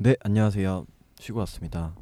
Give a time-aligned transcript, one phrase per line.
[0.00, 0.86] 네, 안녕하세요.
[1.18, 1.92] 쉬고 왔습니다.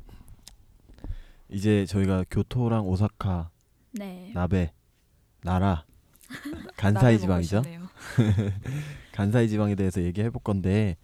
[1.49, 3.49] 이제 저희가 교토랑 오사카,
[3.93, 4.33] 네.
[4.35, 4.71] 나베,
[5.43, 5.87] 나라,
[6.77, 7.63] 간사이 지방이죠.
[9.13, 10.99] 간사이 지방에 대해서 얘기해 볼 건데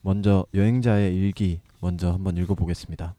[0.00, 3.14] 먼저 여행자의 일기 먼저 한번 읽어 보겠습니다.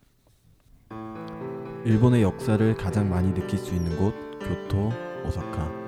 [1.86, 4.92] 일본의 역사를 가장 많이 느낄 수 있는 곳 교토,
[5.24, 5.88] 오사카.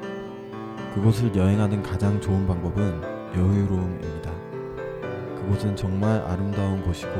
[0.94, 3.02] 그곳을 여행하는 가장 좋은 방법은
[3.36, 4.39] 여유로움입니다.
[5.50, 7.12] 그곳은 정말 아름다운 곳이고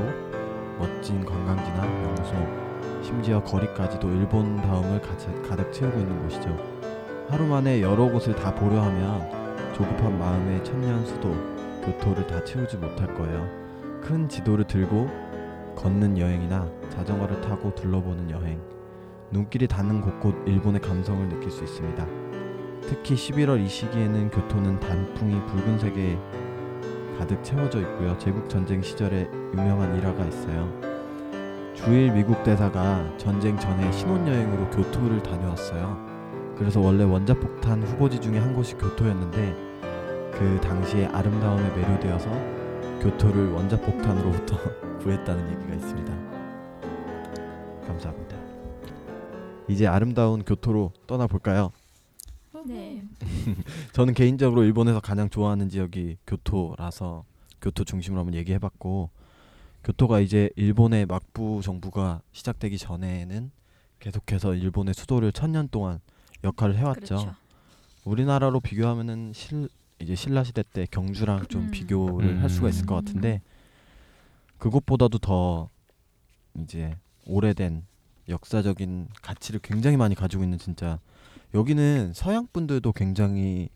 [0.78, 6.56] 멋진 관광지나 명소, 심지어 거리까지도 일본다움을 가득, 가득 채우고 있는 곳이죠.
[7.28, 11.34] 하루 만에 여러 곳을 다 보려 하면 조급한 마음의 천년 수도
[11.84, 13.48] 교토를 다 채우지 못할 거예요.
[14.00, 15.08] 큰 지도를 들고
[15.76, 18.62] 걷는 여행이나 자전거를 타고 둘러보는 여행.
[19.32, 22.06] 눈길이 닿는 곳곳 일본의 감성을 느낄 수 있습니다.
[22.84, 26.49] 특히 11월 이 시기에는 교토는 단풍이 붉은색에
[27.20, 28.18] 가득 채워져 있고요.
[28.18, 30.72] 제국 전쟁 시절에 유명한 일화가 있어요.
[31.76, 36.56] 주일 미국 대사가 전쟁 전에 신혼여행으로 교토를 다녀왔어요.
[36.58, 39.54] 그래서 원래 원자폭탄 후보지 중에 한 곳이 교토였는데
[40.32, 42.30] 그 당시에 아름다움에 매료되어서
[43.02, 44.58] 교토를 원자폭탄으로부터
[45.04, 46.14] 구했다는 얘기가 있습니다.
[47.86, 48.38] 감사합니다.
[49.68, 51.72] 이제 아름다운 교토로 떠나 볼까요?
[52.66, 53.04] 네.
[53.94, 57.26] 저는 개인적으로 일본에서 가장 좋아하는 지역이 교토라서
[57.62, 59.10] 교토 중심으로 한번 얘기해봤고
[59.84, 63.52] 교토가 이제 일본의 막부 정부가 시작되기 전에는
[64.00, 66.00] 계속해서 일본의 수도를 천년 동안
[66.44, 67.00] 역할을 해왔죠.
[67.00, 67.36] 그렇죠.
[68.06, 71.72] 우리나라로 비교하면은 실 이제 신라 시대 때 경주랑 좀 음.
[71.72, 73.06] 비교를 할 수가 있을 것 음.
[73.06, 73.42] 같은데
[74.58, 75.70] 그것보다도 더
[76.58, 77.86] 이제 오래된
[78.30, 81.00] 역사적인 가치를 굉장히 많이 가지고 있는 진짜
[81.54, 83.70] 여기는 서양 분들도 굉장히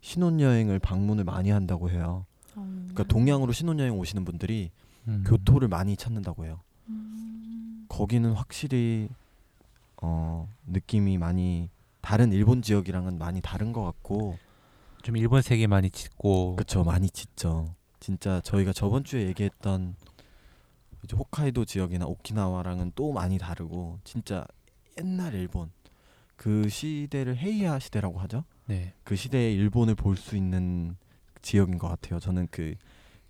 [0.00, 2.24] 신혼여행을 방문을 많이 한다고 해요.
[2.54, 4.70] 그러니까 동양으로 신혼여행 오시는 분들이
[5.06, 5.24] 음.
[5.26, 6.60] 교토를 많이 찾는다고 해요.
[6.88, 7.86] 음.
[7.88, 9.08] 거기는 확실히
[10.00, 14.38] 어 느낌이 많이 다른 일본 지역이랑은 많이 다른 것 같고
[15.02, 17.74] 좀 일본 세계 많이 짓고 그쵸 많이 짙죠.
[18.00, 19.96] 진짜 저희가 저번 주에 얘기했던
[21.04, 24.46] 이제 홋카이도 지역이나 오키나와랑은 또 많이 다르고 진짜
[24.98, 25.70] 옛날 일본
[26.38, 28.44] 그 시대를 헤이아 시대라고 하죠.
[28.66, 28.94] 네.
[29.02, 30.96] 그 시대의 일본을 볼 수 있는
[31.42, 32.20] 지역인 것 같아요.
[32.20, 32.74] 저는 그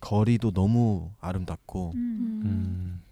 [0.00, 2.42] 거리도 너무 아름답고 음.
[2.44, 3.02] 음.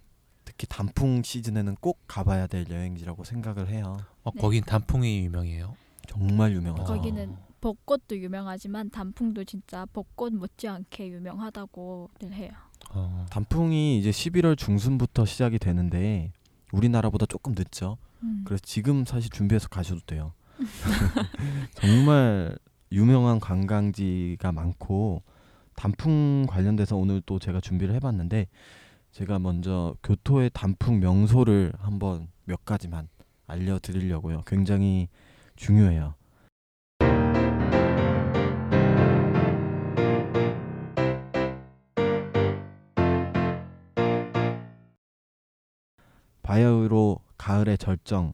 [0.45, 3.97] 특히 단풍 시즌에는 꼭 가봐야 될 여행지라고 생각을 해요.
[4.23, 4.39] 어, 네.
[4.41, 5.75] 거긴 단풍이 유명해요.
[6.07, 6.85] 정말 유명하죠.
[6.85, 12.51] 거기는 벚꽃도 유명하지만 단풍도 진짜 벚꽃 못지않게 유명하다고들 해요.
[12.91, 13.25] 어.
[13.31, 16.31] 단풍이 이제 11월 중순부터 시작이 되는데
[16.71, 17.97] 우리나라보다 조금 늦죠.
[18.23, 18.43] 음.
[18.45, 20.33] 그래서 지금 사실 준비해서 가셔도 돼요.
[21.75, 22.57] 정말
[22.91, 25.23] 유명한 관광지가 많고
[25.75, 28.47] 단풍 관련돼서 오늘 또 제가 준비를 해봤는데
[29.11, 33.07] 제가 먼저 교토의 단풍 명소를 한번 몇 가지만
[33.45, 34.43] 알려드리려고요.
[34.45, 35.07] 굉장히
[35.55, 36.15] 중요해요.
[47.67, 48.33] 가을의 절정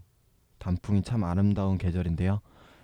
[0.59, 2.39] 단풍이 참 아름다운 계절인데요.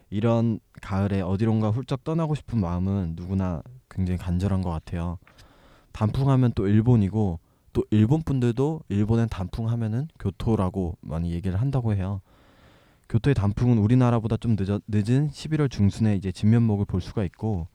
[0.10, 5.20] 이런 가을에 어디론가 훌쩍 떠나고 싶은 마음은 누구나 굉장히 간절한 것 같아요.
[5.92, 7.40] 단풍하면 또 일본이고
[7.72, 12.22] 또 일본 분들도 일본엔 단풍하면은 교토라고 많이 얘기를 한다고 해요.
[13.08, 17.68] 교토의 단풍은 우리나라보다 좀 늦어, 늦은 11월 중순에 이제 진면목을 볼 수가 있고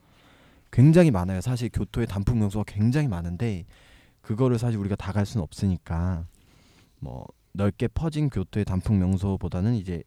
[0.71, 1.39] 굉장히 많아요.
[1.39, 3.65] 사실 교토의 단풍 명소가 굉장히 많은데
[4.21, 6.25] 그거를 사실 우리가 다 갈 수는 없으니까
[6.99, 7.25] 뭐
[7.55, 10.03] 넓게 퍼진 교토의 단풍 명소보다는 이제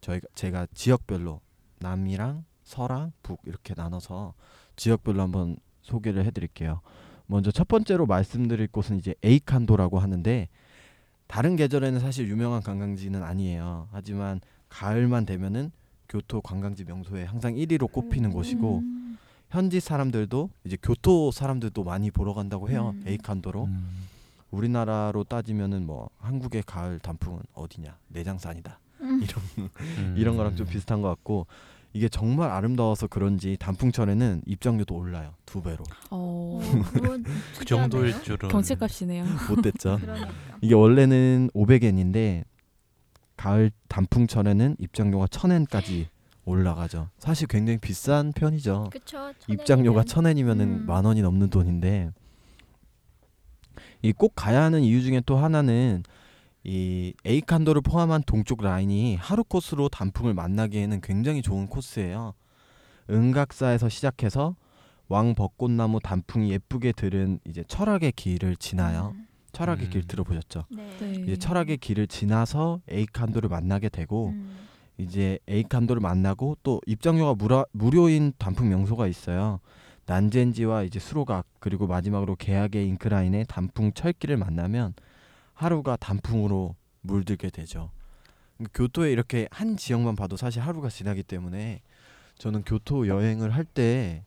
[0.00, 1.40] 저희가 제가 지역별로
[1.80, 4.34] 남이랑 서랑 북 이렇게 나눠서
[4.76, 6.80] 지역별로 한번 소개를 해드릴게요.
[7.26, 10.48] 먼저 첫 번째로 말씀드릴 곳은 이제 에이칸도라고 하는데
[11.26, 13.88] 다른 계절에는 사실 유명한 관광지는 아니에요.
[13.92, 15.70] 하지만 가을만 되면은
[16.08, 19.18] 교토 관광지 명소에 항상 1위로 꼽히는 곳이고 음.
[19.50, 22.94] 현지 사람들도 이제 교토 사람들도 많이 보러 간다고 해요.
[22.94, 23.04] 음.
[23.06, 23.64] 에이칸도로.
[23.64, 24.08] 음.
[24.50, 29.22] 우리나라로 따지면은 뭐 한국의 가을 단풍은 어디냐 내장산이다 음.
[29.22, 30.14] 이런 음.
[30.16, 31.46] 이런 거랑 좀 비슷한 것 같고
[31.92, 36.60] 이게 정말 아름다워서 그런지 단풍철에는 입장료도 올라요 두 배로 어,
[37.58, 38.22] 그 정도일.
[38.22, 39.24] 줄은 경치값이네요.
[39.48, 40.28] 못 됐죠 그러니까.
[40.60, 42.44] 이게 원래는 500엔인데
[43.36, 46.06] 가을 단풍철에는 입장료가 1000엔까지
[46.44, 49.32] 올라가죠 사실 굉장히 비싼 편이죠 그쵸.
[49.48, 50.56] 입장료가 천엔이면.
[50.58, 50.86] 1000엔이면은 음.
[50.86, 52.10] 만 원이 넘는 돈인데
[54.02, 56.02] 이 꼭 가야 하는 이유 중에 또 하나는
[56.64, 62.34] 이 에이칸도를 포함한 동쪽 라인이 하루 코스로 단풍을 만나기에는 굉장히 좋은 코스예요.
[63.10, 64.54] 은각사에서 시작해서
[65.08, 69.14] 왕 벚꽃나무 단풍이 예쁘게 들은 이제 철학의 길을 지나요.
[69.14, 69.26] 음.
[69.52, 69.90] 철학의 음.
[69.90, 70.64] 길 들어보셨죠?
[70.70, 70.96] 네.
[71.00, 71.12] 네.
[71.22, 74.54] 이제 철학의 길을 지나서 에이칸도를 만나게 되고 음.
[74.98, 79.60] 이제 에이칸도를 만나고 또 입장료가 무라, 무료인 단풍 명소가 있어요.
[80.08, 84.94] 난젠지와 이제 수로각 그리고 마지막으로 계약의 잉크라인의 단풍 철길을 만나면
[85.52, 87.90] 하루가 단풍으로 물들게 되죠.
[88.72, 91.82] 교토에 이렇게 한 지역만 봐도 사실 하루가 지나기 때문에
[92.38, 94.24] 저는 교토 여행을 할 때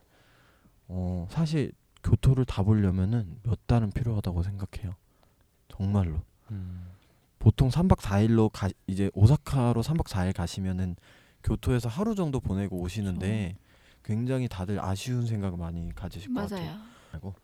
[0.86, 1.72] 어, 사실
[2.04, 4.94] 교토를 다 보려면은 몇 달은 필요하다고 생각해요.
[5.68, 6.20] 정말로.
[6.50, 6.86] 음.
[7.38, 10.94] 보통 3박 4일로 가 이제 오사카로 3박 4일 가시면은
[11.42, 13.56] 교토에서 하루 정도 보내고 오시는데
[14.04, 16.78] 굉장히 다들 아쉬운 생각을 많이 가지실 것 같아요.
[17.12, 17.34] 맞아요.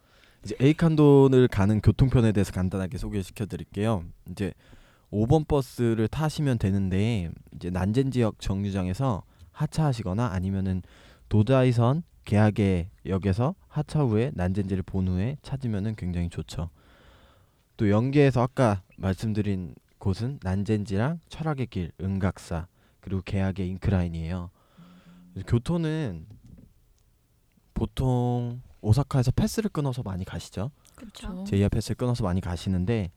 [0.45, 4.05] 이제 에이칸도를 가는 교통편에 대해서 간단하게 소개시켜 드릴게요.
[4.31, 4.53] 이제
[5.13, 9.23] 5번 버스를 타시면 되는데 이제 난젠 지역 정류장에서
[9.53, 10.83] 하차하시거나 아니면은
[11.29, 16.71] 도자이선 계약의 역에서 하차 후에 난젠지를 본 후에 찾으면은 굉장히 좋죠.
[17.77, 22.67] 또 연계에서 아까 말씀드린 곳은 난젠지랑 철학의 길, 은각사
[23.01, 24.51] 그리고 계약의 잉크라인이에요.
[25.33, 26.27] 그래서 교토는
[27.79, 30.71] 보통 오사카에서 패스를 끊어서 많이 가시죠.
[30.97, 31.45] 그렇죠.
[31.45, 33.11] 제이아 패스를 끊어서 많이 가시는데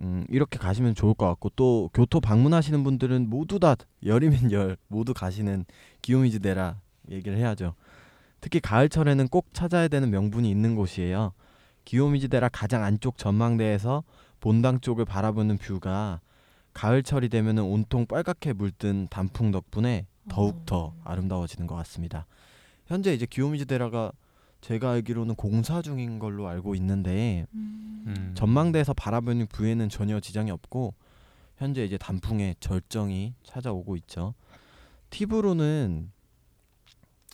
[0.00, 5.12] 음, 이렇게 가시면 좋을 것 같고 또 교토 방문하시는 분들은 모두 다 열이면 열 모두
[5.14, 5.66] 가시는
[6.02, 6.80] 기요미즈데라
[7.10, 7.74] 얘기를 해야죠.
[8.40, 11.32] 특히 가을철에는 꼭 찾아야 되는 명분이 있는 곳이에요.
[11.84, 14.04] 기요미즈데라 가장 안쪽 전망대에서
[14.40, 16.20] 본당 쪽을 바라보는 뷰가
[16.72, 22.26] 가을철이 되면 온통 빨갛게 물든 단풍 덕분에 더욱 더 아름다워지는 것 같습니다.
[22.86, 24.12] 현재 이제 기요미즈 데라가
[24.60, 28.04] 제가 알기로는 공사 중인 걸로 알고 있는데 음.
[28.06, 28.32] 음.
[28.34, 30.94] 전망대에서 바라보는 뷰에는 전혀 지장이 없고
[31.56, 34.34] 현재 이제 단풍의 절정이 찾아오고 있죠.
[35.10, 36.10] 팁으로는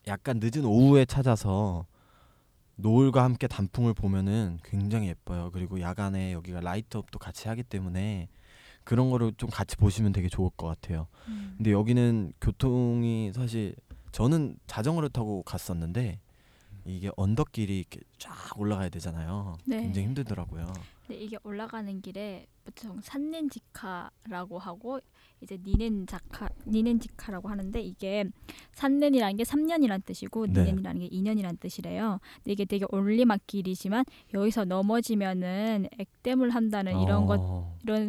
[0.07, 1.87] 약간 늦은 오후에 찾아서
[2.77, 5.51] 노을과 함께 단풍을 보면은 굉장히 예뻐요.
[5.53, 8.29] 그리고 야간에 여기가 라이트업도 같이 하기 때문에
[8.85, 11.07] 그런 거를 좀 같이 보시면 되게 좋을 것 같아요.
[11.29, 11.55] 음.
[11.57, 13.75] 근데 여기는 교통이 사실
[14.13, 16.21] 저는 자전거를 타고 갔었는데
[16.85, 19.57] 이게 언덕길이 이렇게 쫙 올라가야 되잖아요.
[19.65, 19.83] 네.
[19.83, 20.73] 굉장히 힘들더라고요.
[21.07, 25.01] 근데 이게 올라가는 길에 보통 산넨지카라고 하고
[25.43, 28.25] 이제 니넨자카 니넨지카라고 하는데 이게
[28.75, 30.63] 산넨이라는 게 3년이란 뜻이고 네.
[30.63, 32.21] 니넨이라는 게 2년이란 뜻이래요.
[32.37, 34.05] 근데 이게 되게 올리막길이지만
[34.35, 38.09] 여기서 넘어지면은 액땜을 한다는 이런 것 어, 이런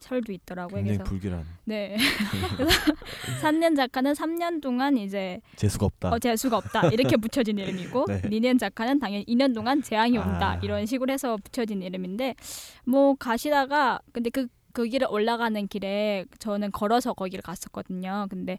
[0.00, 0.76] 설도 있더라고요.
[0.76, 1.96] 굉장히 그래서 불길한 네.
[3.40, 6.10] 산넨자카는 3년 동안 이제 재수가 없다.
[6.10, 8.22] 어, 재수가 없다 이렇게 붙여진 이름이고 네.
[8.28, 10.60] 니넨 작가는 당연히 2년 동안 재앙이 온다 아.
[10.62, 12.34] 이런 식으로 해서 붙여진 이름인데
[12.84, 18.26] 뭐 가시다가 근데 그 그 길을 올라가는 길에 저는 걸어서 거기를 갔었거든요.
[18.28, 18.58] 근데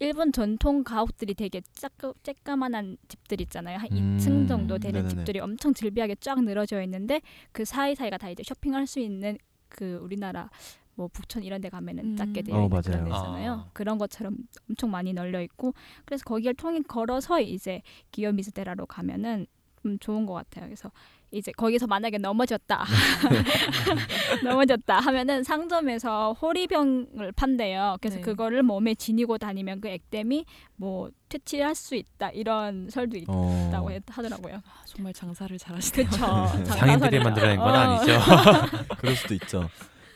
[0.00, 3.78] 일본 전통 가옥들이 되게 쬐까만한 집들 있잖아요.
[3.78, 5.08] 한 음, 2층 정도 되는 네네네.
[5.08, 7.22] 집들이 엄청 질비하게 쫙 늘어져 있는데
[7.52, 10.50] 그 사이사이가 다 이제 쇼핑할 수 있는 그 우리나라
[10.96, 12.16] 뭐 북촌 이런 데 가면은 음.
[12.16, 13.04] 작게 되어 어, 있는 그런 맞아요.
[13.04, 13.52] 데 있잖아요.
[13.52, 13.70] 아.
[13.72, 14.36] 그런 것처럼
[14.68, 15.74] 엄청 많이 널려 있고
[16.04, 19.46] 그래서 거기를 통해 걸어서 이제 기요미즈데라로 가면은
[19.86, 20.64] 좀 좋은 것 같아요.
[20.66, 20.90] 그래서
[21.30, 22.84] 이제 거기서 만약에 넘어졌다,
[24.42, 27.98] 넘어졌다 하면은 상점에서 호리병을 판대요.
[28.00, 28.22] 그래서 네.
[28.22, 30.44] 그거를 몸에 지니고 다니면 그 액땜이
[30.76, 34.56] 뭐 퇴치할 수 있다 이런 설도 어, 있다고 하더라고요.
[34.56, 36.08] 아, 정말 장사를 잘하시네요.
[36.08, 36.64] 그렇죠.
[36.64, 37.72] 상인들이 만들어낸 건 어.
[37.78, 38.18] 아니죠.
[38.98, 39.68] 그럴 수도 있죠.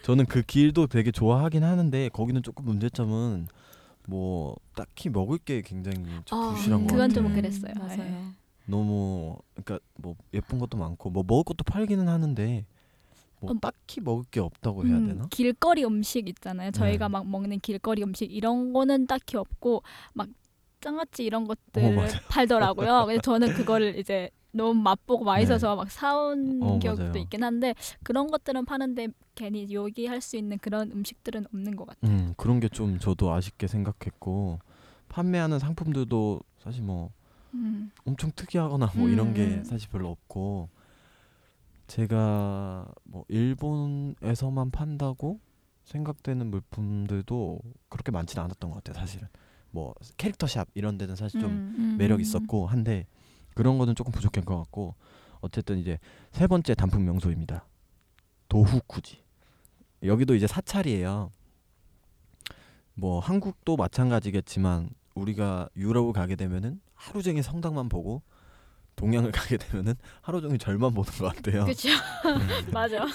[0.03, 3.47] 저는 그 길도 되게 좋아하긴 하는데 거기는 조금 문제점은
[4.07, 7.25] 뭐 딱히 먹을 게 굉장히 좀 아, 부실한 것 그건 같아요.
[7.27, 7.73] 좀 그랬어요.
[7.77, 7.97] 맞아요.
[7.99, 8.25] 네.
[8.67, 12.67] 너무 그러니까 뭐 예쁜 것도 많고 뭐 먹을 것도 팔기는 하는데
[13.41, 15.31] 뭐 어, 딱히 먹을 게 없다고 해야 음, 되나?
[15.31, 16.71] 길거리 음식 있잖아요.
[16.71, 17.09] 저희가 네.
[17.09, 19.83] 막 먹는 길거리 음식 이런 거는 딱히 없고
[20.15, 20.29] 막
[20.81, 22.21] 장아찌 이런 어, 것들 맞아요.
[22.29, 23.07] 팔더라고요.
[23.07, 27.19] 근데 저는 그거를 이제 너무 맛보고 맛있어서 막 사온 어, 기억도 맞아요.
[27.19, 32.17] 있긴 한데 그런 것들은 파는데 괜히 요기할 수 있는 그런 음식들은 없는 것 같아요.
[32.17, 34.59] 음 그런 게 좀 저도 아쉽게 생각했고
[35.09, 37.11] 판매하는 상품들도 사실 뭐
[37.55, 37.91] 음.
[38.05, 39.65] 엄청 특이하거나 뭐 이런 게 음.
[39.65, 40.69] 사실 별로 없고
[41.87, 45.41] 제가 뭐 일본에서만 판다고
[45.85, 49.29] 생각되는 물품들도 그렇게 많지는 않았던 것 같아요 사실은
[49.71, 51.97] 뭐 캐릭터샵 이런 데는 사실 좀 음.
[51.99, 53.07] 매력 있었고 한데
[53.55, 54.95] 그런 거는 조금 부족한 것 같고
[55.41, 55.99] 어쨌든 이제
[56.33, 57.67] 세 번째 단품 명소입니다
[58.49, 59.23] 도후쿠지
[60.05, 61.31] 여기도 이제 사찰이에요
[62.95, 68.23] 뭐 한국도 마찬가지겠지만 우리가 유럽을 가게 되면은 하루 종일 성당만 보고
[68.97, 71.89] 동양을 가게 되면은 하루 종일 절만 보는 것 같아요 그렇죠.
[71.89, 72.71] 음.
[72.73, 73.07] 맞아.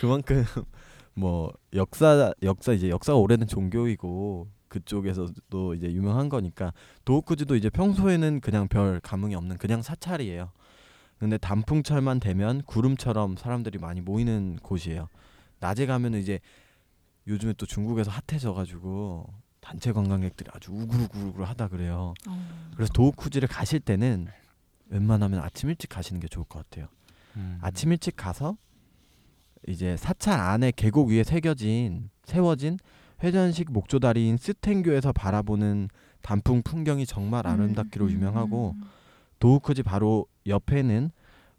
[0.00, 0.44] 그만큼
[1.14, 6.72] 뭐 역사 역사 이제 역사가 오래된 종교이고 그쪽에서도 이제 유명한 거니까
[7.04, 10.50] 도호쿠지도 이제 평소에는 그냥 별 감흥이 없는 그냥 사찰이에요.
[11.18, 15.08] 근데 단풍철만 되면 구름처럼 사람들이 많이 모이는 곳이에요.
[15.60, 16.40] 낮에 가면은 이제
[17.26, 19.26] 요즘에 또 중국에서 핫해져가지고
[19.62, 22.12] 단체 관광객들이 아주 우글우글 하다 그래요.
[22.28, 22.70] 어.
[22.74, 24.26] 그래서 도우쿠지를 가실 때는
[24.88, 26.88] 웬만하면 아침 일찍 가시는 게 좋을 것 같아요.
[27.36, 27.58] 음.
[27.62, 28.58] 아침 일찍 가서
[29.66, 32.78] 이제 사찰 안에 계곡 위에 새겨진 세워진
[33.22, 35.88] 회전식 목조다리인 스텐교에서 바라보는
[36.22, 38.82] 단풍 풍경이 정말 아름답기로 음, 유명하고 음.
[39.38, 41.10] 도우쿠지 바로 옆에는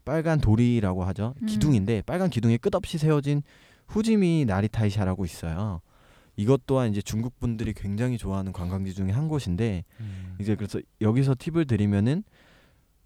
[0.03, 1.33] 빨간 도리라고 하죠.
[1.41, 1.45] 음.
[1.45, 3.43] 기둥인데 빨간 기둥에 끝없이 세워진
[3.87, 5.81] 후지미 나리타이샤라고 있어요.
[6.35, 10.35] 이것 또한 이제 중국 분들이 굉장히 좋아하는 관광지 중에 한 곳인데 음.
[10.39, 12.23] 이제 그래서 여기서 팁을 드리면은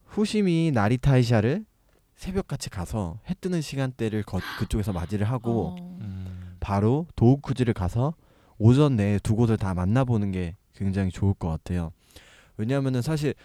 [0.05, 1.65] 후시미 나리타이샤를
[2.15, 5.97] 새벽같이 가서 해 뜨는 시간대를 거, 그쪽에서 맞이를 하고 어.
[6.01, 6.55] 음.
[6.59, 8.13] 바로 도우쿠지를 가서
[8.57, 11.91] 오전 내에 두 곳을 다 만나보는 게 굉장히 좋을 것 같아요.
[12.57, 13.35] 왜냐하면은 사실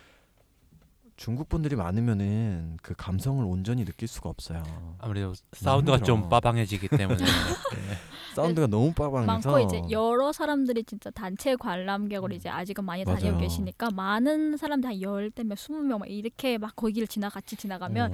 [1.16, 4.62] 중국 분들이 많으면은 그 감성을 온전히 느낄 수가 없어요.
[4.98, 6.28] 아무래도 사운드가 좀.
[6.28, 7.18] 빠방해지기 때문에
[7.72, 7.96] 네.
[8.34, 13.38] 사운드가 너무 빠방해서 많고 이제 여러 사람들이 진짜 단체 관람객으로 이제 아직은 많이 다니고 맞아요.
[13.38, 18.12] 계시니까 계시니까 많은 사람들 한 열대 명, 스무 명 이렇게 막 거기를 지나 같이 지나가면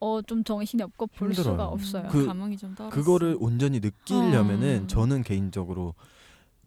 [0.00, 1.52] 어, 어좀 정신이 없고 볼 힘들어요.
[1.52, 2.08] 수가 없어요.
[2.08, 2.94] 그- 감흥이 좀 떨어져.
[2.96, 4.86] 그거를 온전히 느끼려면은 어.
[4.86, 5.94] 저는 개인적으로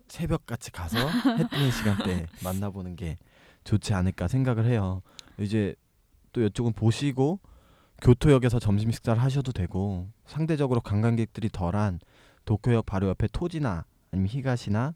[0.08, 3.18] 새벽 같이 가서 해 뜨는 시간대 만나보는 게
[3.64, 5.02] 좋지 않을까 생각을 해요.
[5.40, 5.76] 이제
[6.32, 7.40] 또 이쪽은 보시고
[8.02, 12.00] 교토역에서 점심 식사를 하셔도 되고 상대적으로 관광객들이 덜한
[12.46, 14.94] 도쿄역 바로 옆에 토지나 아니면 히가시나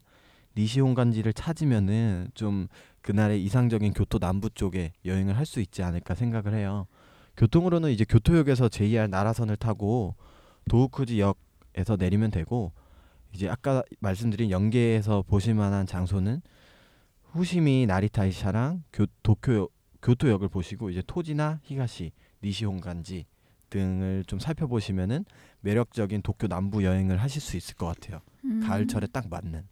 [0.56, 2.68] 니시혼간지를 찾으면은 좀
[3.02, 6.86] 그날의 이상적인 교토 남부 쪽에 여행을 할 수 있지 않을까 생각을 해요.
[7.36, 10.16] 교통으로는 이제 교토역에서 JR 나라선을 타고
[10.68, 12.72] 도우쿠지역에서 내리면 되고
[13.32, 16.42] 이제 아까 말씀드린 연계에서 보실 만한 장소는
[17.30, 19.68] 후시미 나리타이샤랑 교, 도쿄
[20.08, 22.12] 교토역을 보시고 이제 토지나 히가시,
[22.42, 23.26] 니시혼간지
[23.68, 25.26] 등을 좀 살펴보시면은
[25.60, 28.20] 매력적인 도쿄 남부 여행을 하실 수 있을 것 같아요.
[28.44, 28.60] 음.
[28.60, 29.68] 가을철에 딱 맞는.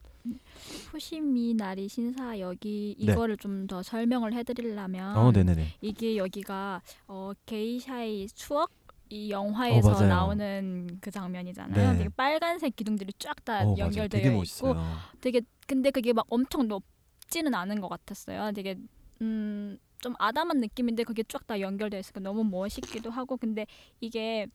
[0.90, 3.12] 후시미 나리 신사 여기 네.
[3.12, 5.74] 이거를 좀 더 설명을 해드리려면 어, 네네네.
[5.80, 8.70] 이게 여기가 어, 게이샤의 추억
[9.08, 10.06] 이 영화에서 어.
[10.06, 11.92] 나오는 그 장면이잖아요.
[11.92, 11.98] 네.
[11.98, 13.74] 되게 빨간색 기둥들이 쫙다 어.
[13.78, 14.84] 연결되어 되게 있고 멋있어요.
[15.20, 18.52] 되게 근데 그게 막 엄청 높지는 않은 것 같았어요.
[18.52, 18.76] 되게
[19.22, 23.66] 음, 좀 아담한 느낌인데 그게 쫙 다 연결되어 있으니까 너무 멋있기도 하고 근데
[24.00, 24.46] 이게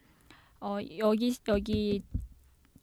[0.60, 2.04] 어, 여기 여기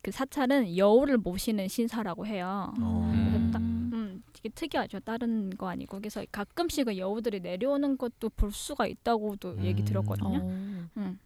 [0.02, 2.72] 그 사찰은 여우를 모시는 신사라고 해요.
[2.80, 3.12] 어.
[3.12, 3.90] 그래서 딱 음.
[3.92, 5.00] 음, 되게 특이하죠.
[5.00, 9.84] 다른 거 아니고 그래서 가끔씩은 여우들이 내려오는 것도 볼 수가 있다고도 얘기 음.
[9.84, 10.38] 들었거든요.
[10.38, 10.88] 어.
[10.96, 11.18] 음.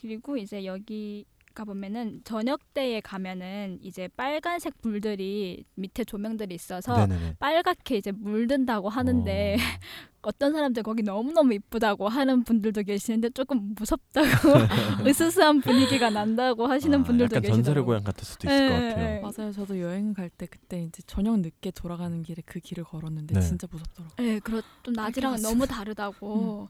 [0.00, 7.36] 그리고 이제 여기 가보면은 저녁 때에 가면은 이제 빨간색 불들이 밑에 조명들이 있어서 네네네.
[7.38, 9.56] 빨갛게 이제 물든다고 하는데 어.
[10.22, 14.26] 어떤 사람들 거기 너무 너무 이쁘다고 하는 분들도 계시는데 조금 무섭다고
[15.08, 17.64] 으스스한 분위기가 난다고 하시는 아, 분들도 약간 계시더라고요.
[17.64, 19.16] 전설의 고향 같을 수도 있을 것 예, 같아요.
[19.16, 19.20] 예.
[19.20, 19.52] 맞아요.
[19.52, 23.40] 저도 여행 갈 때 그때 이제 저녁 늦게 돌아가는 길에 그 길을 걸었는데 네.
[23.40, 24.14] 진짜 무섭더라고요.
[24.18, 26.68] 네, 그렇 좀 낮이랑 너무 다르다고.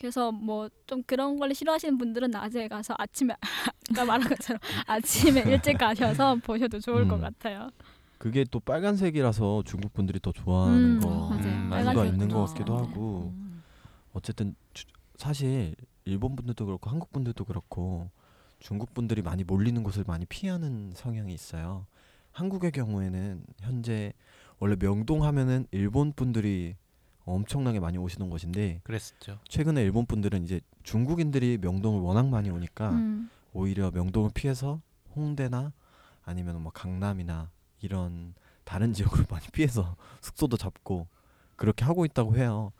[0.00, 3.34] 그래서 뭐 좀 그런 걸 싫어하시는 분들은 낮에 가서 아침에
[3.90, 7.20] 아까 말한 것처럼 아침에 일찍 가셔서 보셔도 좋을 것 음.
[7.20, 7.68] 같아요.
[8.16, 11.42] 그게 또 빨간색이라서 중국 분들이 더 좋아하는 음, 거 맞아요.
[11.42, 12.04] 수가 빨간색이구나.
[12.06, 13.62] 있는 것 같기도 하고 음.
[14.12, 14.86] 어쨌든 주-
[15.16, 15.74] 사실
[16.06, 18.10] 일본 분들도 그렇고 한국 분들도 그렇고
[18.60, 21.86] 중국 분들이 많이 몰리는 곳을 많이 피하는 성향이 있어요.
[22.32, 24.12] 한국의 경우에는 현재
[24.58, 26.76] 원래 명동 하면은 일본 분들이
[27.34, 29.38] 엄청나게 많이 오시는 곳인데 그랬었죠.
[29.48, 33.30] 최근에 일본 분들은 이제 중국인들이 명동을 워낙 많이 오니까 음.
[33.52, 34.80] 오히려 명동을 피해서
[35.14, 35.72] 홍대나
[36.24, 41.06] 아니면 뭐 강남이나 이런 다른 지역으로 많이 피해서 숙소도 잡고
[41.56, 42.72] 그렇게 하고 있다고 해요.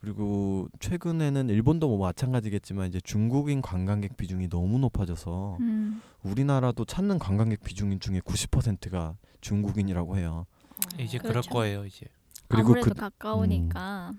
[0.00, 6.02] 그리고 최근에는 일본도 뭐 마찬가지겠지만 이제 중국인 관광객 비중이 너무 높아져서 음.
[6.24, 10.46] 우리나라도 찾는 관광객 비중 중에 90%가 중국인이라고 해요.
[10.48, 11.02] 어.
[11.02, 11.48] 이제 그렇죠.
[11.50, 12.06] 그럴 거예요 이제.
[12.52, 14.12] 그리고 아무래도 그- 가까우니까.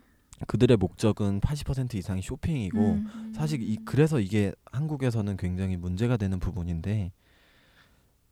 [0.47, 3.33] 그들의 목적은 80% 이상이 쇼핑이고 음.
[3.35, 7.13] 사실 이 그래서 이게 한국에서는 굉장히 문제가 되는 부분인데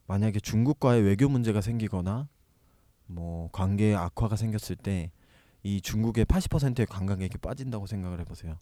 [0.07, 2.27] 만약에 중국과의 외교 문제가 생기거나
[3.05, 5.11] 뭐 관계 악화가 생겼을 때
[5.63, 8.57] 이 중국의 80%의 관광객이 빠진다고 생각을 해보세요.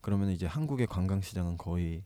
[0.00, 2.04] 그러면 이제 한국의 관광 시장은 거의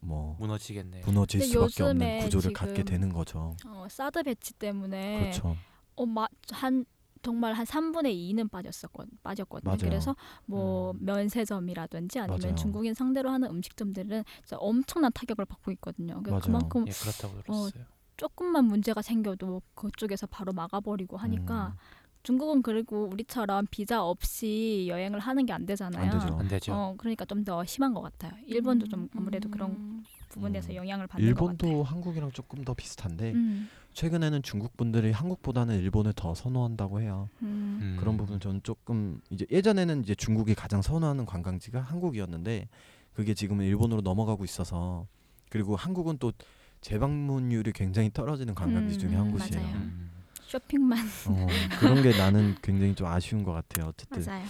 [0.00, 1.04] 뭐 무너지겠네요.
[1.06, 3.54] 무너질 근데 수밖에 없는 요즘에 구조를 갖게 지금 되는 거죠.
[3.64, 5.56] 어, 사드 배치 때문에 그렇죠.
[5.94, 6.84] 어, 마, 한
[7.22, 9.70] 정말 한 3분의 2는 빠졌었거 빠졌거든요.
[9.70, 9.78] 맞아요.
[9.80, 10.98] 그래서 뭐 음.
[11.04, 12.54] 면세점이라든지 아니면 맞아요.
[12.56, 16.20] 중국인 상대로 하는 음식점들은 진짜 엄청난 타격을 받고 있거든요.
[16.22, 16.42] 그러니까 맞아요.
[16.42, 17.84] 그만큼 예, 그렇다고 들었어요.
[18.16, 22.01] 조금만 문제가 생겨도 그쪽에서 바로 막아버리고 하니까 음.
[22.22, 26.10] 중국은 그리고 우리처럼 비자 없이 여행을 하는 게 안 되잖아요.
[26.12, 26.36] 안 되죠.
[26.38, 26.72] 안 되죠.
[26.74, 28.32] 어, 그러니까 좀 더 심한 것 같아요.
[28.46, 31.68] 일본도 좀 아무래도 그런 부분에서 영향을 받는 것 같아요.
[31.68, 37.28] 일본도 한국이랑 조금 더 비슷한데 음, 최근에는 중국 분들이 한국보다는 일본을 더 선호한다고 해요.
[37.42, 37.96] 음, 음.
[37.98, 42.68] 그런 부분 저는 조금 이제 예전에는 이제 중국이 가장 선호하는 관광지가 한국이었는데
[43.12, 45.06] 그게 지금은 일본으로 넘어가고 있어서
[45.50, 46.32] 그리고 한국은 또
[46.80, 50.11] 재방문율이 굉장히 떨어지는 관광지 음, 중에 음, 한 곳이에요.
[50.52, 51.46] 쇼핑만 어,
[51.80, 53.88] 그런 게 나는 굉장히 좀 아쉬운 것 같아요.
[53.88, 54.44] 어쨌든 맞아요.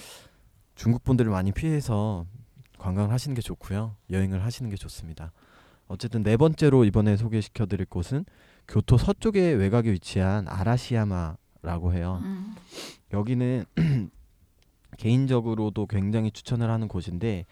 [0.74, 2.26] 중국 분들을 많이 피해서
[2.78, 3.94] 관광을 하시는 게 좋고요.
[4.10, 5.30] 여행을 하시는 게 좋습니다.
[5.86, 8.24] 어쨌든 네 번째로 이번에 소개시켜 드릴 곳은
[8.66, 12.20] 교토 서쪽의 외곽에 위치한 아라시야마라고 해요.
[12.24, 12.56] 음.
[13.12, 13.64] 여기는
[14.98, 17.46] 개인적으로도 굉장히 추천을 하는 곳인데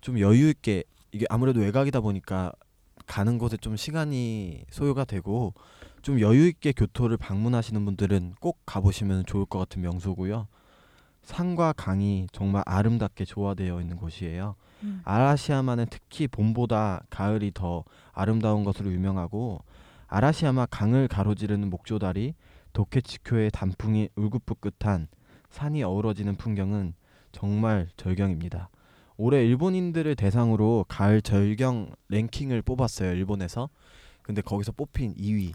[0.00, 2.52] 좀 여유 있게 이게 아무래도 외곽이다 보니까
[3.06, 5.54] 가는 곳에 좀 시간이 소요가 되고
[6.06, 10.46] 좀 여유 있게 교토를 방문하시는 분들은 꼭 가보시면 좋을 것 같은 명소고요.
[11.24, 14.54] 산과 강이 정말 아름답게 조화되어 있는 곳이에요.
[14.84, 15.00] 음.
[15.04, 17.82] 아라시야마는 특히 봄보다 가을이 더
[18.12, 19.64] 아름다운 것으로 유명하고
[20.06, 22.34] 아라시야마 강을 가로지르는 목조다리
[22.72, 25.08] 도케치쿄의 단풍이 울긋불긋한
[25.50, 26.94] 산이 어우러지는 풍경은
[27.32, 28.70] 정말 절경입니다.
[29.16, 33.10] 올해 일본인들을 대상으로 가을 절경 랭킹을 뽑았어요.
[33.10, 33.70] 일본에서.
[34.26, 35.52] 근데 거기서 뽑힌 2위.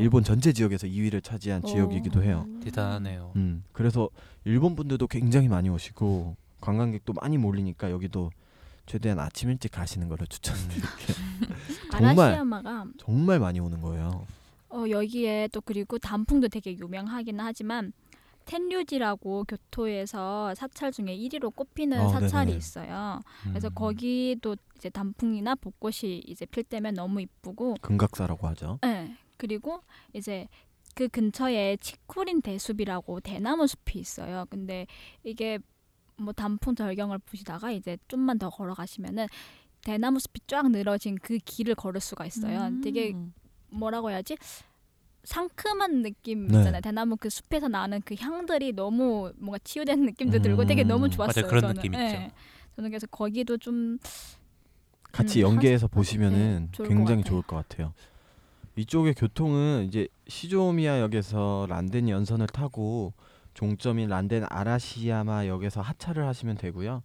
[0.00, 0.02] 오.
[0.02, 1.66] 일본 전체 지역에서 2위를 차지한 오.
[1.66, 2.46] 지역이기도 해요.
[2.64, 3.32] 대단하네요.
[3.36, 4.08] 음, 그래서
[4.44, 8.30] 일본 분들도 굉장히 많이 오시고 관광객도 많이 몰리니까 여기도
[8.86, 11.16] 최대한 아침 일찍 가시는 거를 추천드릴게요.
[11.92, 12.18] 정말.
[12.18, 14.26] 아라시야마가 정말 많이 오는 거예요.
[14.70, 17.92] 어, 여기에 또 그리고 단풍도 되게 유명하긴 하지만
[18.46, 22.56] 텐류지라고 교토에서 사찰 중에 1위로 꼽히는 어, 사찰이 네네네.
[22.56, 23.20] 있어요.
[23.44, 23.74] 그래서 음.
[23.74, 28.78] 거기도 이제 단풍이나 벚꽃이 이제 필 때면 너무 이쁘고 금각사라고 하죠.
[28.82, 29.14] 네.
[29.40, 29.80] 그리고
[30.12, 30.46] 이제
[30.94, 34.44] 그 근처에 치쿠린 대숲이라고 대나무 숲이 있어요.
[34.50, 34.86] 근데
[35.24, 35.58] 이게
[36.18, 39.26] 뭐 단풍 절경을 보시다가 이제 좀만 더 걸어가시면은
[39.82, 42.66] 대나무 숲이 쫙 늘어진 그 길을 걸을 수가 있어요.
[42.66, 42.82] 음.
[42.82, 43.14] 되게
[43.70, 44.36] 뭐라고 해야지
[45.24, 46.58] 상큼한 느낌 네.
[46.58, 46.82] 있잖아요.
[46.82, 51.44] 대나무 그 숲에서 나는 그 향들이 너무 뭔가 치유되는 느낌도 들고 되게 너무 음, 좋았어요.
[51.44, 51.48] 맞아요.
[51.48, 51.74] 그런 저는.
[51.76, 52.06] 느낌 예.
[52.06, 52.36] 있죠.
[52.76, 53.98] 저는 그래서 거기도 좀
[55.12, 57.30] 같이 음, 연계해서 하시- 보시면은 네, 좋을 것 굉장히 같아요.
[57.30, 57.94] 좋을 것 같아요.
[58.76, 63.12] 이쪽의 교통은 이제 시조미야 역에서 란덴 연선을 타고
[63.54, 67.02] 종점인 란덴 아라시야마 역에서 하차를 하시면 되고요.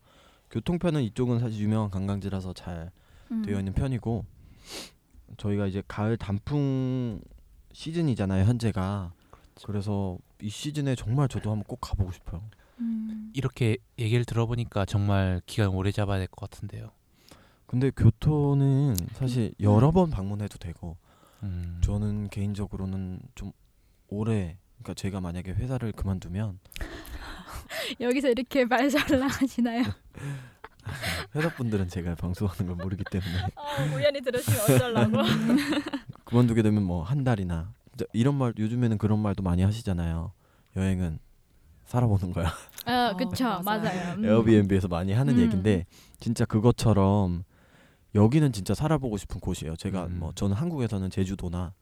[0.52, 2.92] 교통편은 이쪽은 사실 유명한 관광지라서 잘
[3.32, 4.24] 음, 되어 있는 편이고
[5.38, 7.20] 저희가 이제 가을 단풍
[7.74, 9.12] 시즌이잖아요 현재가
[9.66, 12.44] 그래서 이 시즌에 정말 저도 한번 꼭 가보고 싶어요.
[12.80, 16.92] 음, 이렇게 얘기를 들어보니까 정말 기간 오래 잡아야 될 것 같은데요.
[17.66, 20.98] 근데 교토는 사실 여러 번 방문해도 되고
[21.44, 21.80] 음.
[21.82, 23.52] 저는 개인적으로는 좀
[24.08, 26.60] 오래 그러니까 제가 만약에 회사를 그만두면
[28.00, 29.84] 여기서 이렇게 말잘 나가시나요?
[31.36, 35.18] 회사 분들은 제가 방송하는 걸 모르기 때문에 어, 우연히 들으시면 어쩌려고?
[36.26, 37.74] 그만두게 되면 뭐 한 달이나
[38.14, 40.32] 이런 말 요즘에는 그런 말도 많이 하시잖아요.
[40.76, 41.20] 여행은
[41.86, 42.52] 살아보는 거야.
[42.86, 43.84] 아, 어, 그쵸, 맞아요.
[43.84, 44.14] 맞아요.
[44.18, 44.26] 음.
[44.26, 45.40] 에어비앤비에서 많이 하는 음.
[45.40, 45.86] 얘긴데
[46.20, 47.44] 진짜 그것처럼
[48.16, 49.76] 여기는 진짜 살아보고 싶은 곳이에요.
[49.76, 50.20] 제가 음.
[50.20, 51.74] 뭐 저는 한국에서는 제주도나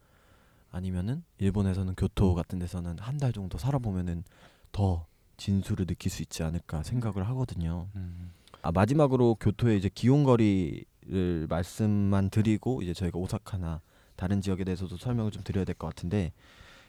[0.71, 4.23] 아니면은 일본에서는 교토 같은 데서는 한 달 정도 살아보면은
[4.71, 5.05] 더
[5.37, 7.87] 진수를 느낄 수 있지 않을까 생각을 하거든요.
[7.95, 8.31] 음.
[8.63, 13.81] 아 마지막으로 교토의 이제 기온거리를 말씀만 드리고 이제 저희가 오사카나
[14.15, 16.31] 다른 지역에 대해서도 설명을 좀 드려야 될 것 같은데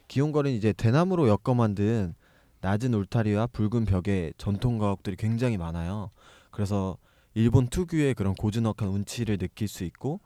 [0.09, 2.15] 기온거리는 이제 대나무로 엮어 만든
[2.63, 6.11] 낮은 울타리와 붉은 벽에 전통 가옥들이 굉장히 많아요.
[6.51, 6.97] 그래서
[7.35, 10.21] 일본 특유의 그런 고즈넉한 운치를 느낄 수 있고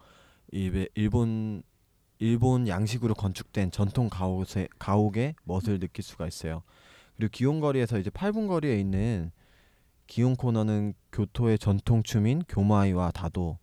[0.52, 1.62] 이 일본
[2.18, 6.62] 일본 양식으로 건축된 전통 가옥의 가옥의 멋을 느낄 수가 있어요.
[7.16, 9.30] 그리고 기온거리에서 이제 8분 거리에 있는
[10.06, 13.58] 기온 코너는 교토의 전통 춤인 교마이와 다도,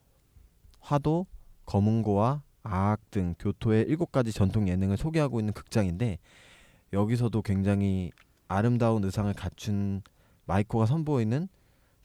[0.79, 1.25] 화도,
[1.65, 6.19] 거문고와 아악 등 교토의 일곱 가지 전통 예능을 소개하고 있는 극장인데
[6.93, 8.11] 여기서도 굉장히
[8.47, 10.01] 아름다운 의상을 갖춘
[10.45, 11.47] 마이코가 선보이는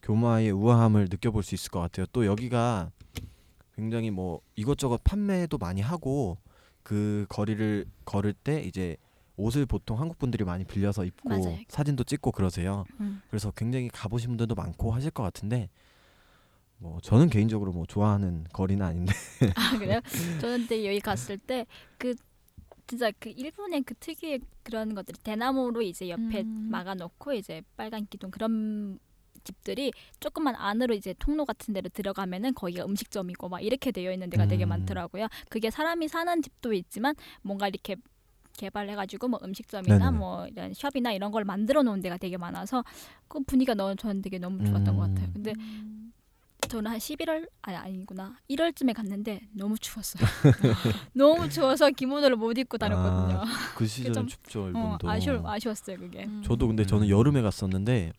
[0.01, 2.05] 교마이의 우아함을 느껴볼 수 있을 것 같아요.
[2.11, 2.91] 또 여기가
[3.75, 6.37] 굉장히 뭐 이것저것 판매도 많이 하고
[6.83, 8.97] 그 거리를 걸을 때 이제
[9.37, 11.57] 옷을 보통 한국 분들이 많이 빌려서 입고 맞아요.
[11.67, 12.85] 사진도 찍고 그러세요.
[12.99, 13.21] 음.
[13.29, 15.69] 그래서 굉장히 가보신 분들도 많고 하실 것 같은데
[16.77, 19.13] 뭐 저는 개인적으로 뭐 좋아하는 거리는 아닌데
[19.55, 19.99] 아 그래요?
[20.41, 21.65] 저는 근데 여기 갔을 때
[21.97, 22.15] 그
[22.87, 26.67] 진짜 그 일본의 그 특유의 그런 것들이 대나무로 이제 옆에 음.
[26.71, 28.99] 막아놓고 이제 빨간 기둥 그런
[29.43, 34.47] 집들이 조금만 안으로 이제 통로 같은 데로 들어가면은 거기가 음식점이고 막 이렇게 되어 있는 데가
[34.47, 34.69] 되게 음.
[34.69, 35.27] 많더라고요.
[35.49, 37.95] 그게 사람이 사는 집도 있지만 뭔가 이렇게
[38.57, 40.17] 개발해가지고 뭐 음식점이나 네네네.
[40.17, 42.83] 뭐 이런 숍이나 이런 걸 만들어 놓은 데가 되게 많아서
[43.27, 45.27] 그 분위기가 너무 저는 되게 너무 좋았던 것 같아요.
[45.27, 45.31] 음.
[45.33, 45.53] 근데
[46.67, 50.23] 저는 한 11월 아니 아니구나 1월쯤에 갔는데 너무 추웠어요.
[51.13, 53.41] 너무 추워서 기모노를 못 입고 다녔거든요.
[53.75, 55.09] 그 시절은 좀, 춥죠 어, 일본도.
[55.09, 56.25] 아쉬워 아쉬웠어요 그게.
[56.25, 56.41] 음.
[56.45, 58.13] 저도 근데 저는 여름에 갔었는데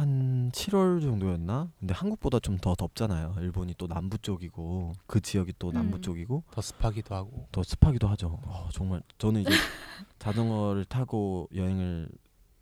[0.00, 1.70] 한 7월 정도였나?
[1.78, 3.36] 근데 한국보다 좀 더 덥잖아요.
[3.38, 6.02] 일본이 또 남부 쪽이고 그 지역이 또 남부 음.
[6.02, 8.38] 쪽이고 더 습하기도 하고 더 습하기도 하죠.
[8.44, 9.50] 어, 정말 저는 이제
[10.18, 12.08] 자전거를 타고 여행을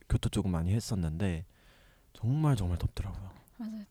[0.09, 1.44] 교토 쪽은 많이 했었는데
[2.12, 3.31] 정말 정말 덥더라고요.
[3.59, 3.85] 맞아요.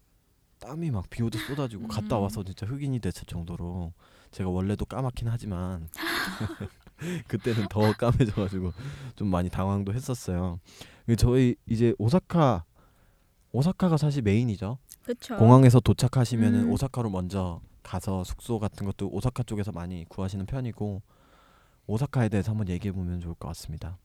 [0.60, 1.88] 땀이 막 비 오듯 쏟아지고 음.
[1.88, 3.94] 갔다 와서 진짜 흑인이 됐을 정도로
[4.32, 5.90] 제가 원래도 까맣긴 하지만
[7.28, 8.74] 그때는 더 까매져가지고
[9.16, 10.60] 좀 많이 당황도 했었어요.
[11.06, 12.64] 근데 저희 이제 오사카
[13.52, 14.78] 오사카가 사실 메인이죠.
[15.04, 15.38] 그렇죠.
[15.38, 16.72] 공항에서 도착하시면 은 음.
[16.72, 21.02] 오사카로 먼저 가서 숙소 같은 것도 오사카 쪽에서 많이 구하시는 편이고
[21.88, 23.98] 오사카에 대해서 한번 얘기해 보면 좋을 것 같습니다.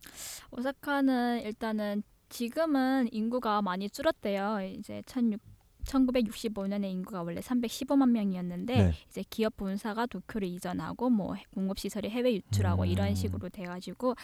[0.53, 4.63] 오사카는 일단은 지금은 인구가 많이 줄었대요.
[4.63, 5.41] 이제 16
[5.85, 8.93] 1965년에 인구가 원래 315만 명이었는데 네.
[9.09, 12.87] 이제 기업 본사가 도쿄를 이전하고 뭐 공업 시설이 해외 유출하고 음.
[12.87, 14.15] 이런 식으로 돼가지고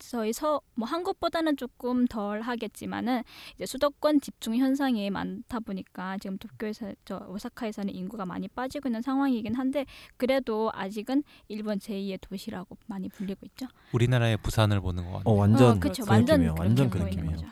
[0.00, 3.22] 저희 서 뭐 한국보다는 조금 덜 하겠지만은
[3.54, 9.54] 이제 수도권 집중 현상이 많다 보니까 지금 도쿄에서 저 오사카에서는 인구가 많이 빠지고 있는 상황이긴
[9.54, 9.84] 한데
[10.16, 13.66] 그래도 아직은 일본 제2의 도시라고 많이 불리고 있죠.
[13.92, 15.22] 우리나라의 부산을 보는 것 같아요.
[15.26, 16.04] 어 완전 어, 그쵸.
[16.04, 16.54] 그 완전 느낌이에요.
[16.58, 17.36] 완전 그 느낌이에요.
[17.36, 17.46] 거죠.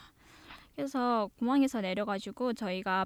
[0.75, 3.05] 그래서 공항에서 내려가지고 저희가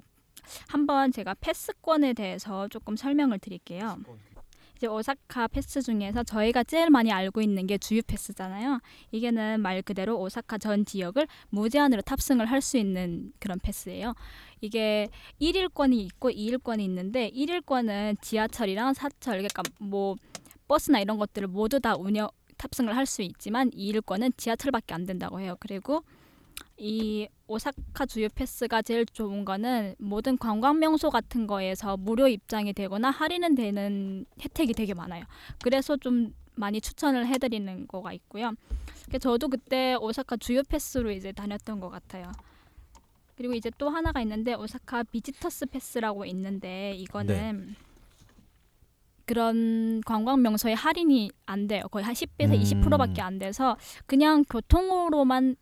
[0.69, 3.97] 한번 제가 패스권에 대해서 조금 설명을 드릴게요.
[4.83, 8.81] 이제 오사카 패스 중에서 저희가 제일 많이 알고 있는 게 주유 패스잖아요.
[9.11, 14.13] 이게는 말 그대로 오사카 전 지역을 무제한으로 탑승을 할 수 있는 그런 패스예요.
[14.59, 15.07] 이게
[15.39, 20.15] 1일권이 있고 2일권이 있는데 1일권은 지하철이랑 사철 그러니까 뭐
[20.67, 25.55] 버스나 이런 것들을 모두 다 운영 탑승을 할 수 있지만 2일권은 지하철밖에 안 된다고 해요.
[25.61, 26.03] 그리고
[26.77, 33.09] 이 오사카 주유 패스가 제일 좋은 거는 모든 관광 명소 같은 거에서 무료 입장이 되거나
[33.11, 35.23] 할인은 되는 혜택이 되게 많아요.
[35.63, 38.53] 그래서 좀 많이 추천을 해드리는 거가 있고요.
[39.19, 42.31] 저도 그때 오사카 주유 패스로 이제 다녔던 것 같아요.
[43.35, 47.75] 그리고 이제 또 하나가 있는데 오사카 비지터스 패스라고 있는데 이거는
[49.25, 51.83] 그런 관광 명소에 할인이 안 돼요.
[51.89, 52.59] 거의 한 10배에서 음.
[52.59, 55.55] 20%밖에 안 돼서 그냥 교통으로만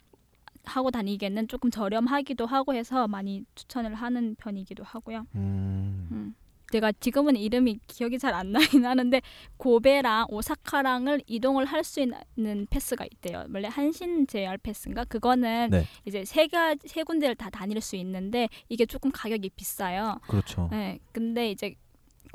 [0.66, 5.26] 하고 다니기에는 조금 저렴하기도 하고 해서 많이 추천을 하는 편이기도 하고요.
[5.36, 6.08] 음.
[6.12, 6.36] 음.
[6.72, 9.22] 제가 지금은 이름이 기억이 잘 안 나긴 하는데
[9.58, 13.46] 고베랑 오사카랑을 이동을 할 수 있는 패스가 있대요.
[13.54, 15.86] 원래 한신 JR 패스인가 그거는 네.
[16.06, 20.20] 이제 세가 세 군데를 다 다닐 수 있는데 이게 조금 가격이 비싸요.
[20.30, 20.70] 그렇죠.
[20.72, 21.76] 네, 근데 이제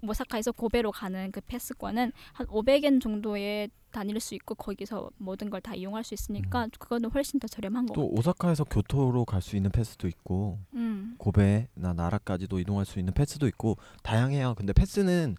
[0.02, 5.74] 오사카에서 고베로 가는 그 패스권은 한 500엔 정도에 다닐 수 있고 거기서 모든 걸 다
[5.74, 7.92] 이용할 수 있으니까 그거는 훨씬 더 저렴한 거.
[7.92, 7.94] 음.
[7.94, 11.14] 또 오사카에서 교토로 갈 수 있는 패스도 있고 음.
[11.18, 14.54] 고베나 나라까지도 이동할 수 있는 패스도 있고 다양해요.
[14.56, 15.37] 근데 패스는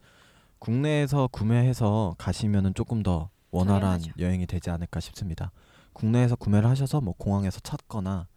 [0.60, 4.12] 국내에서 구매해서 가시면은 조금 더 원활한 저렴하죠.
[4.20, 5.52] 여행이 되지 않을까 싶습니다.
[5.94, 8.28] 국내에서 구매를 하셔서 뭐 공항에서 찾거나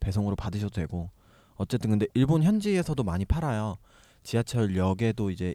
[0.00, 1.10] 배송으로 받으셔도 되고
[1.56, 3.76] 어쨌든 근데 일본 현지에서도 많이 팔아요.
[4.22, 5.54] 지하철역에도 이제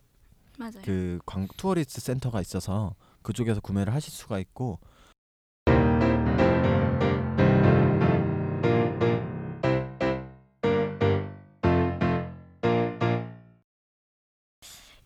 [0.62, 0.84] 맞아요.
[0.84, 2.94] 그 광, 투어리스트 센터가 있어서
[3.24, 4.80] 그쪽에서 구매를 하실 수가 있고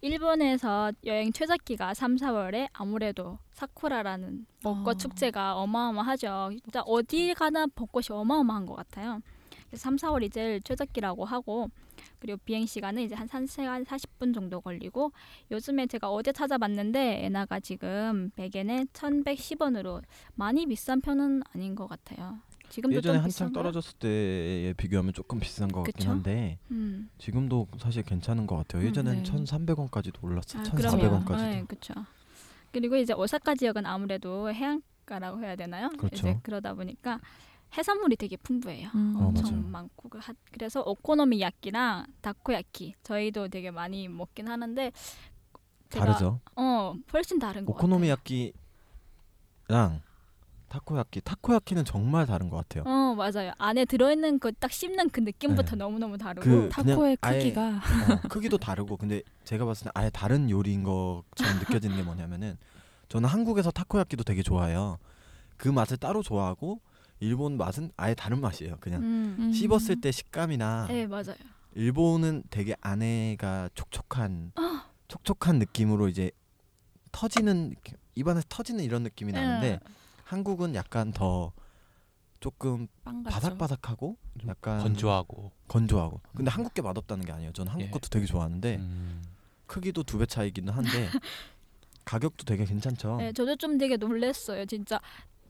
[0.01, 4.93] 일본에서 여행 최적기가 3, 4월에 아무래도 사쿠라라는 벚꽃 어.
[4.97, 6.51] 축제가 어마어마하죠.
[6.63, 9.21] 진짜 어디 가나 벚꽃이 어마어마한 것 같아요.
[9.67, 11.69] 그래서 3, 4월이 제일 최적기라고 하고
[12.25, 15.11] 그리고 비행 시간은 이제 한 1시간 40분 정도 걸리고
[15.51, 20.01] 요즘에 제가 어제 찾아봤는데 에나가 지금 100엔에 1,110원으로
[20.33, 22.39] 많이 비싼 편은 아닌 것 같아요.
[22.69, 23.53] 지금도 예전에 좀 한창?
[23.53, 26.09] 떨어졌을 때에 비교하면 조금 비싼 것 같긴 그쵸?
[26.09, 27.11] 한데 음.
[27.19, 28.81] 지금도 사실 괜찮은 것 같아요.
[28.81, 29.31] 음, 예전에는 네.
[29.31, 30.57] 1,300원까지도 올랐어.
[30.57, 31.37] 아, 1,400원까지도.
[31.37, 31.93] 네, 그렇죠.
[32.71, 35.89] 그리고 이제 오사카 지역은 아무래도 해안가라고 해야 되나요?
[35.89, 36.15] 그렇죠.
[36.15, 37.19] 이제 그러다 보니까
[37.77, 38.89] 해산물이 되게 풍부해요.
[38.95, 39.15] 음.
[39.17, 39.67] 어, 엄청 맞아요.
[39.69, 44.91] 많고 그 하- 그래서 오코노미야끼랑 다코야끼 저희도 되게 많이 먹긴 하는데
[45.89, 46.39] 제가 다르죠.
[46.55, 48.53] 어 훨씬 다른 것 오코노미야끼랑
[50.67, 51.21] 타코야끼.
[51.21, 52.83] 타코야끼는 정말 다른 것 같아요.
[52.83, 53.11] 같아요.
[53.11, 53.53] 어 맞아요.
[53.57, 55.75] 안에 들어있는 그 딱 씹는 그 느낌부터 네.
[55.77, 60.09] 너무 너무 다르고 그- 타코의 아예- 크기가 어, 크기도 다르고 근데 제가 봤을 때 아예
[60.09, 62.57] 다른 요리인 것처럼 느껴지는 게 뭐냐면은
[63.09, 64.97] 저는 한국에서 타코야끼도 되게 좋아해요.
[65.57, 66.79] 그 맛을 따로 좋아하고
[67.19, 68.77] 일본 맛은 아예 다른 맛이에요.
[68.79, 69.35] 그냥 음.
[69.39, 69.53] 음.
[69.53, 71.35] 씹었을 때 식감이나 네 맞아요.
[71.73, 74.85] 일본은 되게 안에가 촉촉한 아.
[75.07, 76.31] 촉촉한 느낌으로 이제
[77.11, 77.73] 터지는
[78.15, 79.79] 입안에서 터지는 이런 느낌이 나는데 네.
[80.23, 81.51] 한국은 약간 더
[82.39, 83.33] 조금 빵 같죠.
[83.33, 85.51] 바삭바삭하고 좀 약간 건조하고.
[85.67, 86.21] 건조하고.
[86.35, 87.51] 근데 한국 게 맛없다는 게 아니에요.
[87.53, 87.91] 저는 한국 예.
[87.91, 89.23] 것도 되게 좋아하는데 음.
[89.67, 91.09] 크기도 두 배 차이기는 한데
[92.05, 93.17] 가격도 되게 괜찮죠.
[93.17, 94.65] 네, 저도 좀 되게 놀랬어요.
[94.65, 94.99] 진짜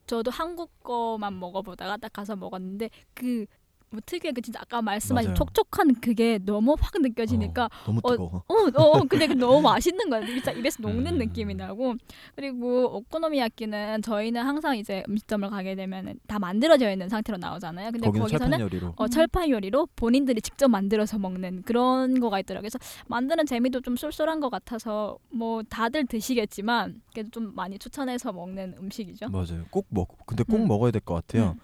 [0.08, 3.46] 저도 한국 거만 먹어보다가 딱 가서 먹었는데 그
[3.96, 5.36] 뭐 특유의 그 진짜 아까 말씀하신 맞아요.
[5.38, 8.44] 촉촉한 그게 너무 확 느껴지니까 어, 너무 어, 뜨거워.
[8.48, 10.26] 어, 어, 근데 그 너무 맛있는 거야.
[10.26, 11.18] 진짜 입에서 녹는 음.
[11.20, 11.96] 느낌이 나고.
[12.36, 17.92] 그리고 오코노미야끼는 저희는 항상 이제 음식점을 가게 되면 다 만들어져 있는 상태로 나오잖아요.
[17.92, 18.94] 근데 거기는 거기서는 철판 요리로.
[18.98, 22.70] 어, 철판 요리로 본인들이 직접 만들어서 먹는 그런 거가 있더라고요.
[22.70, 22.78] 그래서
[23.08, 29.30] 만드는 재미도 좀 쏠쏠한 것 같아서 뭐 다들 드시겠지만 그래도 좀 많이 추천해서 먹는 음식이죠.
[29.30, 29.66] 맞아요.
[29.70, 30.26] 꼭 먹.
[30.26, 30.68] 근데 꼭 음.
[30.68, 31.56] 먹어야 될 것 같아요.
[31.56, 31.60] 음.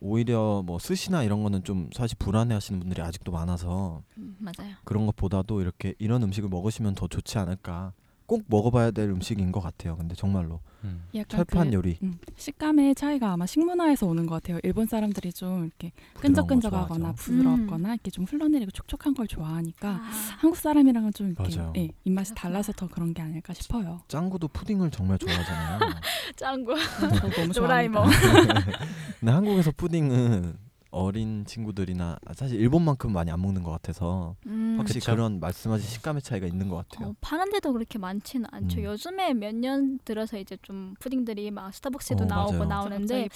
[0.00, 4.74] 오히려 뭐 스시나 이런 거는 좀 사실 불안해하시는 분들이 아직도 많아서 음, 맞아요.
[4.84, 7.92] 그런 것보다도 이렇게 이런 음식을 먹으시면 더 좋지 않을까.
[8.26, 9.96] 꼭 먹어봐야 될 음식인 것 같아요.
[9.96, 11.04] 근데 정말로 음.
[11.28, 14.58] 철판 그, 요리 음, 식감의 차이가 아마 식문화에서 오는 것 같아요.
[14.62, 17.12] 일본 사람들이 좀 이렇게 끈적끈적하거나.
[17.12, 21.58] 부드럽거나 이렇게 좀 흘러내리고 촉촉한 걸 좋아하니까 아, 한국 사람이랑은 좀 이렇게.
[21.76, 22.34] 예, 입맛이.
[22.34, 24.00] 달라서 더 그런 게 아닐까 싶어요.
[24.08, 25.78] 짱구도 푸딩을 정말 좋아하잖아요.
[26.36, 26.74] 짱구.
[27.54, 28.10] 도라에몽.
[28.10, 28.60] 좋아합니다.
[29.20, 30.65] 근데 한국에서 푸딩은
[30.96, 35.12] 어린 친구들이나 사실 일본만큼 많이 안 먹는 것 같아서 음, 확실히 그쵸.
[35.12, 37.10] 그런 말씀하신 식감의 차이가 있는 것 같아요.
[37.10, 38.78] 어, 파는 데도 그렇게 많지는 않죠.
[38.80, 38.84] 음.
[38.84, 42.68] 요즘에 몇 년 들어서 이제 좀 푸딩들이 막 스타벅스에도 어, 나오고 맞아요.
[42.68, 43.28] 나오는데.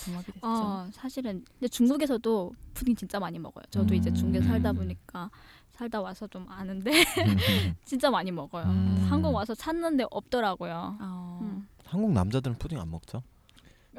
[0.43, 3.65] 어, 사실은 근데 중국에서도 푸딩 진짜 많이 먹어요.
[3.71, 4.15] 저도 이제 음.
[4.15, 4.77] 중국에 살다 음.
[4.77, 5.31] 보니까
[5.73, 7.37] 살다 와서 좀 아는데 음.
[7.85, 8.65] 진짜 많이 먹어요.
[8.67, 9.07] 음.
[9.09, 10.99] 한국 와서 찾는데 없더라고요.
[11.01, 11.67] 어, 음.
[11.85, 13.23] 한국 남자들은 푸딩 안 먹죠?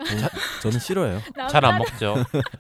[0.06, 0.28] 저는,
[0.62, 1.22] 저는 싫어해요.
[1.50, 2.16] 잘 안 먹죠.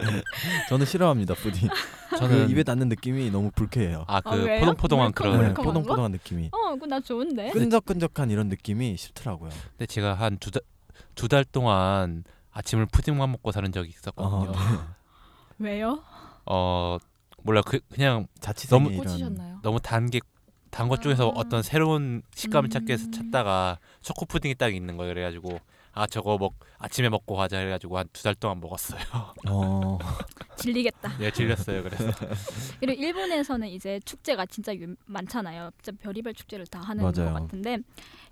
[0.69, 1.69] 저는 싫어합니다 푸딩.
[2.17, 4.03] 저는 그 입에 닿는 느낌이 너무 불쾌해요.
[4.07, 4.59] 아 아, 그 왜요?
[4.61, 5.41] 포동포동한 그런.
[5.41, 5.63] 네, 거?
[5.63, 6.49] 포동포동한 느낌이.
[6.51, 7.51] 어, 그거 나 좋은데.
[7.51, 9.49] 끈적끈적한 이런 느낌이 싫더라고요.
[9.77, 10.61] 근데 제가 한 두 달
[11.15, 14.51] 두 달 동안 아침을 푸딩만 먹고 사는 적이 있었거든요.
[14.51, 14.57] 어, 네.
[15.59, 16.03] 왜요?
[16.45, 16.97] 어
[17.43, 19.59] 몰라 그 그냥 자취생의 너무 이런 꽂히셨나요?
[19.63, 20.19] 너무 단게
[20.69, 21.31] 단것 중에서 아.
[21.35, 23.11] 어떤 새로운 식감을 찾기 위해서 음.
[23.11, 25.13] 찾다가 초코 푸딩이 딱 있는 거예요.
[25.13, 25.59] 그래가지고
[25.93, 28.99] 아 저거 먹 아침에 먹고 가자 해가지고 한 두 달 동안 먹었어요.
[29.49, 29.97] 어,
[30.57, 31.17] 질리겠다.
[31.17, 31.83] 네 질렸어요.
[31.83, 32.05] 그래서
[32.79, 35.71] 그리고 일본에서는 이제 축제가 진짜 유, 많잖아요.
[35.81, 37.33] 진짜 별의별 축제를 다 하는 맞아요.
[37.33, 37.77] 것 같은데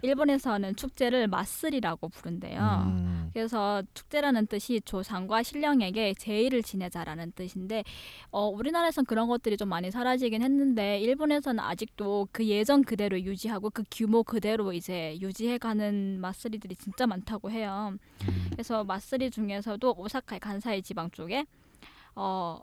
[0.02, 2.60] 일본에서는 축제를 마쓰리라고 부른대요.
[2.88, 7.84] 음, 그래서 축제라는 뜻이 조상과 신령에게 제의를 지내자라는 뜻인데
[8.32, 13.84] 어, 우리나라에선 그런 것들이 좀 많이 사라지긴 했는데 일본에서는 아직도 그 예전 그대로 유지하고 그
[13.92, 17.94] 규모 그대로 이제 유지해가는 마쓰리들이 진짜 많다고 해요.
[18.28, 18.39] 음.
[18.52, 21.46] 그래서 마쓰리 중에서도 오사카의 간사이 지방 쪽에
[22.16, 22.60] 어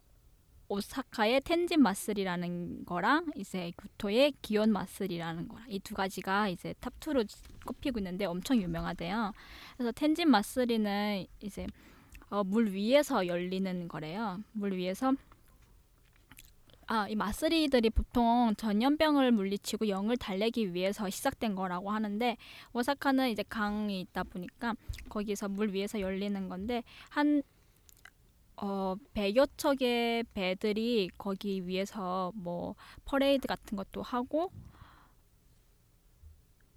[0.68, 7.24] 오사카의 텐진 마쓰리라는 거랑 이제 교토의 기온 마쓰리라는 거랑 이 두 가지가 이제 탑2로
[7.64, 9.32] 꼽히고 있는데 엄청 유명하대요.
[9.76, 11.66] 그래서 텐진 마쓰리는 이제
[12.28, 14.40] 어, 물 위에서 열리는 거래요.
[14.52, 15.12] 물 위에서
[16.88, 22.36] 아, 이 마쓰리들이 보통 전염병을 물리치고 영을 달래기 위해서 시작된 거라고 하는데
[22.72, 24.74] 오사카는 이제 강이 있다 보니까
[25.08, 27.42] 거기서 물 위에서 열리는 건데 한
[28.56, 34.50] 어, 100여 척의 배들이 거기 위에서 뭐 퍼레이드 같은 것도 하고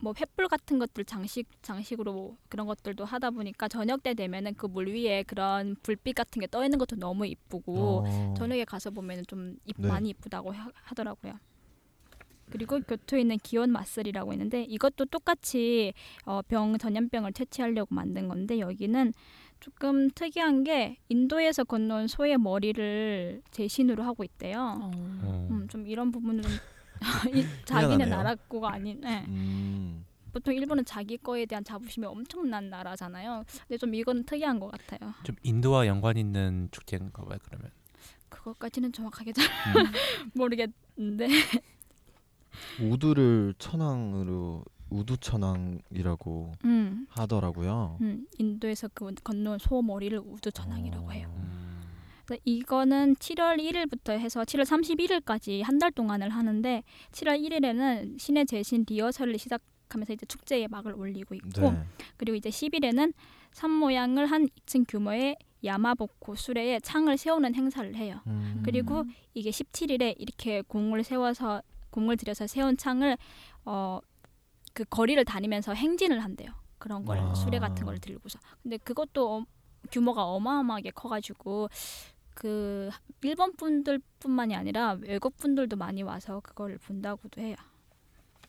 [0.01, 4.87] 뭐 횃불 같은 것들 장식 장식으로 그런 것들도 하다 보니까 저녁 때 되면은 그 물
[4.87, 9.57] 위에 그런 불빛 같은 게 떠 있는 것도 너무 이쁘고 어, 저녁에 가서 보면은 좀
[9.65, 9.87] 이- 네.
[9.87, 11.33] 많이 이쁘다고 하, 하더라고요.
[12.51, 15.93] 그리고 교토에 있는 기온 마쓰리라고 있는데 이것도 똑같이
[16.25, 19.13] 어, 병 전염병을 퇴치하려고 만든 건데 여기는
[19.59, 24.79] 조금 특이한 게 인도에서 건너온 소의 머리를 제신으로 하고 있대요.
[24.81, 24.91] 어.
[25.23, 25.47] 어.
[25.51, 26.51] 음, 좀 이런 부분은 좀
[27.33, 28.07] 이- 희한하네요.
[28.09, 28.99] 나라 거가 아닌.
[29.01, 29.25] 네.
[29.27, 33.43] 음, 보통 일본은 자기 거에 대한 자부심이 엄청난 나라잖아요.
[33.67, 35.13] 근데 좀 이건 특이한 것 같아요.
[35.23, 37.37] 좀 인도와 연관 있는 축제인가 봐요.
[37.43, 37.71] 그러면
[38.29, 39.85] 그것까지는 정확하게 잘 음.
[40.35, 41.27] 모르겠는데.
[42.81, 47.05] 우두를 천황으로 우두 천황이라고 음.
[47.09, 47.97] 하더라고요.
[48.01, 51.11] 음, 인도에서 그 건너온 소 머리를 우두 천왕이라고 어.
[51.11, 51.31] 해요.
[51.35, 51.68] 음.
[52.29, 58.85] 그래서 이거는 7월 1일부터 해서 7월 31일까지 한 달 동안을 하는데 7월 1일에는 신의 제신
[58.87, 61.83] 리허설을 시작하면서 이제 축제의 막을 올리고 있고 네.
[62.17, 63.13] 그리고 이제 10일에는
[63.53, 68.19] 산 모양을 한 2층 규모의 야마보코 수레에 창을 세우는 행사를 해요.
[68.27, 71.61] 음, 그리고 이게 17일에 이렇게 공을 세워서
[71.91, 73.17] 공을 들여서 세운 창을
[73.65, 73.99] 어
[74.71, 76.51] 그 거리를 다니면서 행진을 한대요.
[76.77, 77.33] 그런 걸 아.
[77.33, 78.39] 수레 같은 걸 들고서.
[78.61, 79.45] 근데 그것도 어-
[79.91, 81.69] 규모가 어마어마하게 커가지고
[82.39, 82.89] 그
[83.21, 87.55] 일본 분들뿐만이 아니라 외국 분들도 많이 와서 그거를 본다고도 해요.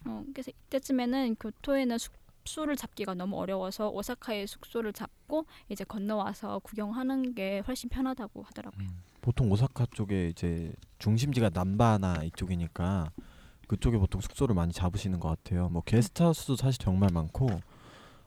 [0.06, 2.12] 어 그래서 이때쯤에는 교토에는 숙,
[2.44, 8.88] 숙소를 잡기가 너무 어려워서 오사카에 숙소를 잡고 이제 건너와서 구경하는 게 훨씬 편하다고 하더라고요.
[9.20, 13.10] 보통 오사카 쪽에 이제 중심지가 남바나 이쪽이니까
[13.68, 15.68] 그쪽에 보통 숙소를 많이 잡으시는 것 같아요.
[15.68, 17.48] 뭐 게스트하우스도 사실 정말 많고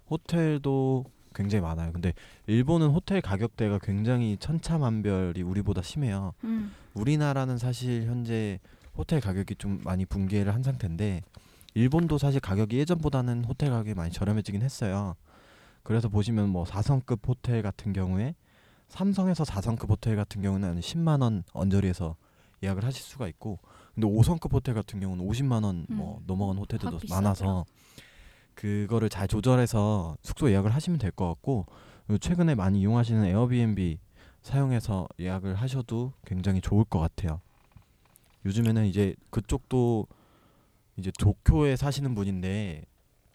[0.09, 1.91] 호텔도 굉장히 많아요.
[1.91, 2.13] 근데
[2.47, 6.33] 일본은 호텔 가격대가 굉장히 천차만별이 우리보다 심해요.
[6.43, 6.73] 음.
[6.93, 8.59] 우리나라는 사실 현재
[8.95, 11.21] 호텔 가격이 좀 많이 붕괴를 한 상태인데
[11.73, 15.15] 일본도 사실 가격이 예전보다는 호텔 가격이 많이 저렴해지긴 했어요.
[15.81, 18.35] 그래서 보시면 뭐 4성급 호텔 같은 경우에
[18.89, 22.15] 삼성에서 4성급 호텔 같은 경우는 한 10만 원 언저리에서
[22.61, 23.59] 예약을 하실 수가 있고
[23.93, 26.23] 근데 5성급 호텔 같은 경우는 50만 원뭐 음.
[26.25, 26.99] 넘어간 호텔들도.
[27.09, 27.65] 많아서
[28.55, 31.65] 그거를 잘 조절해서 숙소 예약을 하시면 될 것 같고
[32.19, 33.99] 최근에 많이 이용하시는 에어비앤비
[34.41, 37.39] 사용해서 예약을 하셔도 굉장히 좋을 것 같아요.
[38.45, 40.07] 요즘에는 이제 그쪽도
[40.97, 42.83] 이제 도쿄에 사시는 분인데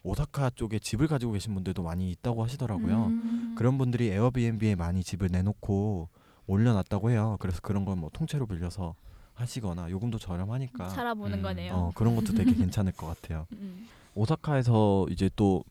[0.03, 3.07] 오사카 쪽에 집을 가지고 계신 분들도 많이 있다고 하시더라고요.
[3.07, 3.55] 음.
[3.57, 6.09] 그런 분들이 에어비앤비에 많이 집을 내놓고
[6.47, 7.37] 올려놨다고 해요.
[7.39, 8.95] 그래서 그런 건 뭐 통째로 빌려서
[9.39, 11.43] 하시거나 요금도 저렴하니까 살아보는 음.
[11.43, 11.73] 거네요.
[11.73, 13.47] 어, 그런 것도 되게 괜찮을 것 같아요.
[13.53, 13.87] 음.
[14.15, 15.63] 오사카에서 이제 또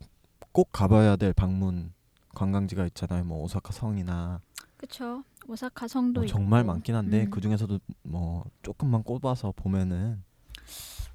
[0.52, 1.92] 꼭 가봐야 될 방문
[2.35, 3.22] 관광지가 있잖아요.
[3.22, 4.40] 뭐 오사카 성이나
[4.76, 5.22] 그렇죠.
[5.46, 6.72] 오사카 성도 뭐 정말 있고.
[6.72, 7.31] 많긴 한데 음.
[7.31, 10.22] 그 중에서도 뭐 조금만 꼽아서 보면은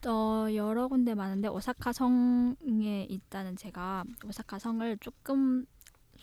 [0.08, 5.66] 어, 여러 군데 많은데 오사카 성에 있다는 제가 오사카 성을 조금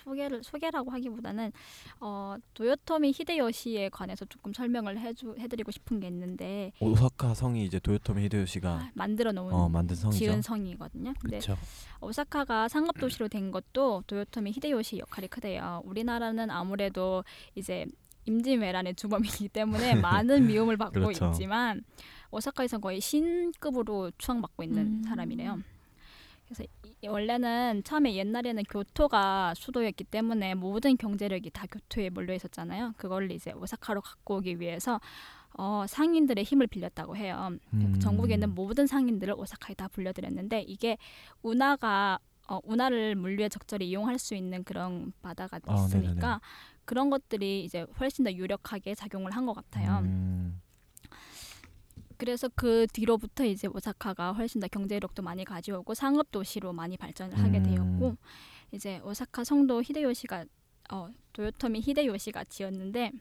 [0.04, 1.52] 소개를 소개라고 하기보다는
[2.00, 8.24] 어, 도요토미 히데요시에 관해서 조금 설명을 해주 해드리고 싶은 게 있는데 오사카 성이 이제 도요토미
[8.24, 10.18] 히데요시가 아, 만들어 놓은 어, 만든 성이죠.
[10.18, 11.14] 지은 성이거든요.
[11.20, 11.56] 근데 그렇죠.
[12.00, 15.82] 오사카가 상업 도시로 된 것도 도요토미 히데요시 역할이 크대요.
[15.84, 17.86] 우리나라는 아무래도 이제
[18.26, 21.30] 임진왜란의 주범이기 때문에 많은 미움을 받고 그렇죠.
[21.30, 21.82] 있지만
[22.30, 25.02] 오사카에서는 거의 신급으로 추앙받고 있는 음.
[25.02, 25.60] 사람이래요.
[26.50, 26.64] 그래서
[27.00, 32.94] 이- 원래는 처음에 옛날에는 교토가 수도였기 때문에 모든 경제력이 다 교토에 몰려 있었잖아요.
[32.96, 35.00] 그걸 이제 오사카로 갖고 오기 위해서
[35.56, 37.50] 어, 상인들의 힘을 빌렸다고 해요.
[37.72, 37.98] 음.
[38.00, 40.96] 전국에 있는 모든 상인들을 오사카에 다 불려들였는데 이게
[41.42, 46.38] 운하가 어, 운하를 물류에 적절히 이용할 수 있는 그런 바다가 아, 있으니까 네네네.
[46.84, 49.98] 그런 것들이 이제 훨씬 더 유력하게 작용을 한 것 같아요.
[50.04, 50.60] 음,
[52.20, 57.58] 그래서 그 뒤로부터 이제 오사카가 훨씬 더 경제력도 많이 가져오고 상업 도시로 많이 발전을 하게
[57.58, 57.62] 음.
[57.62, 58.16] 되었고
[58.72, 60.44] 이제 오사카 성도 히데요시가
[60.92, 63.12] 어, 도요토미 히데요시가 지었는데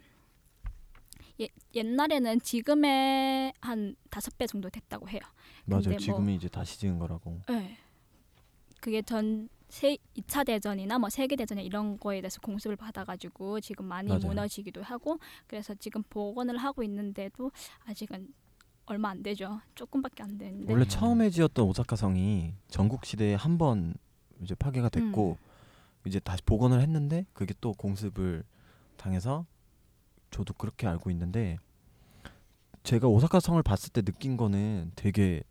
[1.40, 5.22] 예, 옛날에는 지금의 한 다섯 배 정도 됐다고 해요.
[5.64, 5.84] 맞아요.
[5.92, 7.40] 뭐- 지금이 이제 다시 지은 거라고.
[7.48, 7.78] 네.
[8.82, 14.10] 그게 전 세, 2차 대전이나 뭐 세계 대전에 이런 거에 대해서 공습을 받아가지고 지금 많이
[14.10, 14.26] 맞아요.
[14.28, 17.52] 무너지기도 하고 그래서 지금 복원을 하고 있는데도
[17.86, 18.34] 아직은
[18.89, 19.62] 얼마 안 되죠.
[19.75, 20.71] 조금밖에 안 되는데.
[20.71, 23.93] 원래 처음에 지었던 오사카 성이 전국 시대에 한 번
[24.41, 25.38] 이제 파괴가 됐고
[26.06, 28.43] 이제 다시 복원을 했는데 그게 또 공습을
[28.97, 29.45] 당해서
[30.32, 31.58] 저도 그렇게 알고 있는데
[32.84, 35.43] 제가 오사카 성을 봤을 때 느낀 거는 되게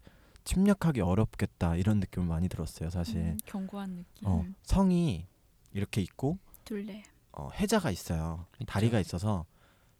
[0.44, 4.27] 침략하기 어렵겠다 이런 느낌을 많이 들었어요 사실 음, 견고한 느낌.
[4.29, 4.55] 어, 음.
[4.62, 5.27] 성이
[5.74, 7.03] 이렇게 있고 둘레.
[7.33, 8.46] 어, 해자가 있어요.
[8.66, 9.44] 다리가 있어서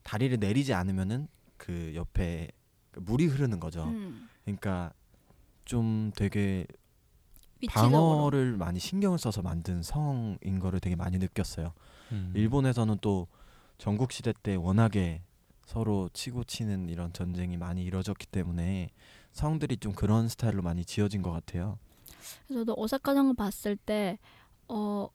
[0.03, 2.58] 다리를 내리지 않으면은 그 옆에 그
[3.01, 4.29] 물이 흐르는 거죠 음.
[4.45, 4.93] 그러니까
[5.65, 6.67] 좀 되게
[7.61, 7.91] 위치적으로.
[7.91, 11.73] 방어를 많이 신경을 써서 만든 성인 거를 되게 많이 느꼈어요.
[12.13, 12.33] 음.
[12.35, 13.27] 일본에서는 또
[13.79, 15.23] 전국 시대 때 워낙에
[15.67, 18.91] 서로 치고 치는 이런 전쟁이 많이 이루어졌기 때문에
[19.33, 21.79] 성들이 좀 그런 스타일로 많이 지어진 것 같아요.
[22.47, 24.19] 그래서 저도 오사카 성을 봤을 때
[24.69, 25.09] 어,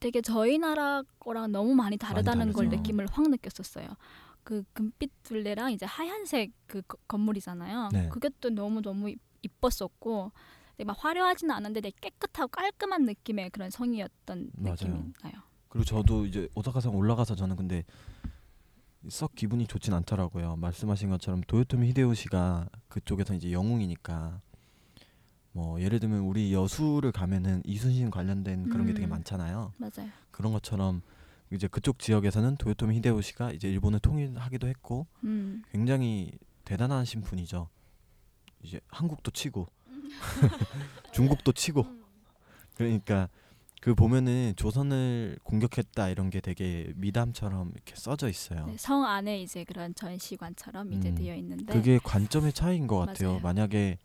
[0.00, 2.76] 되게 저희 나라 거랑 너무 많이 다르다는 걸 다르죠.
[2.76, 3.88] 느낌을 확 느꼈었어요.
[4.48, 7.90] 그 금빛 둘레랑 이제 하얀색 그 거- 건물이잖아요.
[7.92, 8.08] 네.
[8.08, 10.32] 그게 또 너무 너무 이뻤었고
[10.86, 14.72] 막 화려하지는 않은데 되게 깨끗하고 깔끔한 느낌의 그런 성이었던 맞아요.
[14.72, 15.34] 느낌이 나요.
[15.68, 17.84] 그리고 저도 이제 오사카성 올라가서 저는 근데
[19.10, 20.56] 썩 기분이 좋진 않더라고요.
[20.56, 24.40] 말씀하신 것처럼 도요토미 히데요시가 그쪽에서 이제 영웅이니까
[25.52, 29.10] 뭐 예를 들면 우리 여수를 가면은 이순신 관련된 그런 게 되게 음.
[29.10, 29.74] 많잖아요.
[29.76, 30.08] 맞아요.
[30.30, 31.02] 그런 것처럼
[31.50, 35.62] 이제 그쪽 지역에서는 도요토미 히데요시가 이제 일본을 통일하기도 했고 음.
[35.70, 36.32] 굉장히
[36.64, 37.68] 대단하신 분이죠.
[38.62, 39.66] 이제 한국도 치고
[41.12, 41.86] 중국도 치고
[42.74, 43.28] 그러니까
[43.80, 48.66] 그 보면은 조선을 공격했다 이런 게 되게 미담처럼 이렇게 써져 있어요.
[48.66, 51.14] 네, 성 안에 이제 그런 전시관처럼 이제 음.
[51.14, 53.30] 되어 있는데 그게 관점의 차이인 것 같아요.
[53.30, 53.40] 맞아요.
[53.40, 53.98] 만약에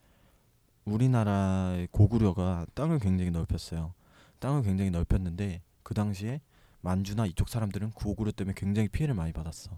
[0.86, 3.94] 우리나라의 고구려가 땅을 굉장히 넓혔어요.
[4.40, 6.42] 땅을 굉장히 넓혔는데 그 당시에
[6.84, 9.72] 만주나 이쪽 사람들은 고구려 때문에 굉장히 피해를 많이 받았어.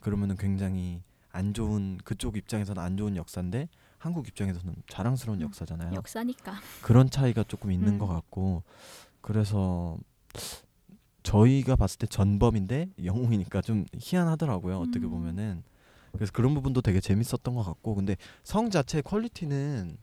[0.00, 3.68] 그러면은 굉장히 안 좋은 그쪽 입장에서는 안 좋은 역사인데
[3.98, 5.92] 한국 입장에서는 자랑스러운 음, 역사잖아요.
[5.94, 6.54] 역사니까.
[6.82, 7.98] 그런 차이가 조금 있는 음.
[7.98, 8.62] 것 같고
[9.20, 9.98] 그래서
[11.24, 14.78] 저희가 봤을 때 전범인데 영웅이니까 좀 희한하더라고요.
[14.78, 15.10] 어떻게 음.
[15.10, 15.64] 보면은
[16.12, 19.98] 그래서 그런 부분도 되게 재밌었던 것 같고 근데 성 자체 퀄리티는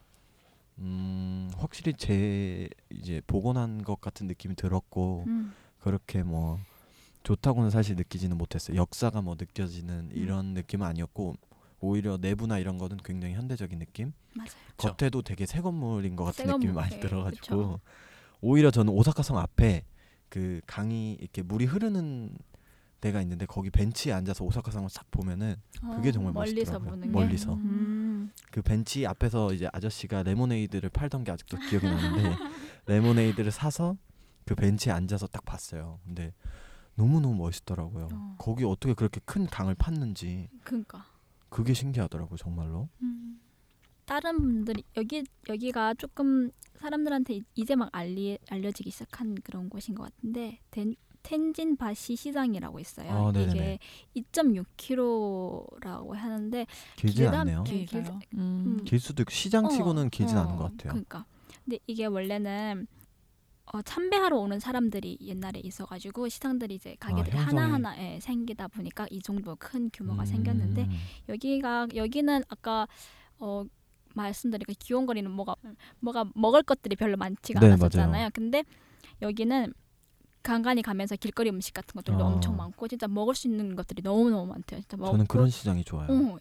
[0.80, 5.54] 음 확실히 제 이제 복원한 것 같은 느낌이 들었고 음.
[5.84, 6.60] 그렇게 뭐
[7.24, 8.78] 좋다고는 사실 느끼지는 못했어요.
[8.78, 10.12] 역사가 뭐 느껴지는 음.
[10.14, 11.36] 이런 느낌은 아니었고
[11.82, 14.14] 오히려 내부나 이런 거는 굉장히 현대적인 느낌.
[14.34, 14.50] 맞아요.
[14.78, 17.80] 겉에도 되게 새 건물인 것 같은 새 느낌이 많이 네, 들어가지고 그쵸.
[18.40, 19.84] 오히려 저는 오사카성 앞에
[20.30, 22.38] 그 강이 이렇게 물이 흐르는
[23.02, 25.58] 데가 있는데 거기 벤치에 앉아서 오사카성을 싹 보면은
[25.96, 26.90] 그게 어, 정말 멀리서 멋있더라고요.
[26.92, 27.12] 보는 게.
[27.12, 27.54] 멀리서.
[27.56, 28.32] 음.
[28.52, 32.38] 그 벤치 앞에서 이제 아저씨가 레모네이드를 팔던 게 아직도 기억이 나는데
[32.88, 33.98] 레모네이드를 사서
[34.46, 36.00] 그 벤치에 앉아서 딱 봤어요.
[36.06, 36.34] 근데
[36.96, 38.10] 너무 너무 멋있더라고요.
[38.12, 38.36] 어.
[38.38, 41.06] 거기 어떻게 그렇게 큰 강을 팠는지 그러니까.
[41.50, 42.89] 그게 신기하더라고요, 정말로.
[43.02, 43.39] 음.
[44.06, 50.04] 다른 분들이 여기 여기가 조금 사람들한테 이- 이제 막 알리, 알려지기 시작한 그런 곳인 것
[50.04, 53.10] 같은데 덴, 텐진 바시 시장이라고 있어요.
[53.12, 53.32] 아.
[53.39, 53.80] 이게
[54.16, 56.66] 2.6km라고 하는데
[56.98, 57.64] 길다- 않네요.
[57.64, 57.86] 길-?
[57.86, 58.20] 길- 음.
[58.80, 58.84] 음.
[58.84, 60.89] 길 수도 있고 시장치고는 어, 길진 어, 않은 것 같아요.
[60.91, 61.26] 그러니까.
[61.64, 62.88] 근데 이게 원래는
[63.74, 69.07] 어, 참배하러 오는 사람들이 옛날에 있어가지고 시장들이 이제 가게들이 아, 형성이- 하나 하나 생기다 보니까
[69.09, 70.26] 이 정도 큰 규모가 음.
[70.26, 70.88] 생겼는데
[71.28, 72.88] 여기가 여기는 아까
[73.39, 73.63] 어
[74.13, 75.55] 말씀드리니까 귀여운 거리는 뭐가
[76.01, 78.11] 뭐가 먹을 것들이 별로 많지가 네, 않았었잖아요.
[78.11, 78.30] 맞아요.
[78.32, 78.63] 근데
[79.24, 79.74] 여기는
[80.44, 82.28] 간간히 가면서 길거리 음식 같은 것들도 아.
[82.28, 84.82] 엄청 많고 진짜 먹을 수 있는 것들이 너무 너무 많대요.
[84.82, 86.08] 진짜 먹고 저는 그런 시장이 좋아요.
[86.12, 86.38] 어,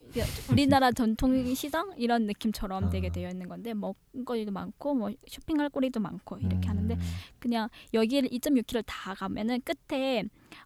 [0.51, 3.13] 우리나라 전통 시장 이런 느낌처럼 되게 아.
[3.13, 7.01] 되어 있는 건데 먹거리도 많고 뭐 쇼핑할 거리도 많고 이렇게 하는데 음.
[7.39, 10.25] 그냥 여기를 2.6km 다 가면은 끝에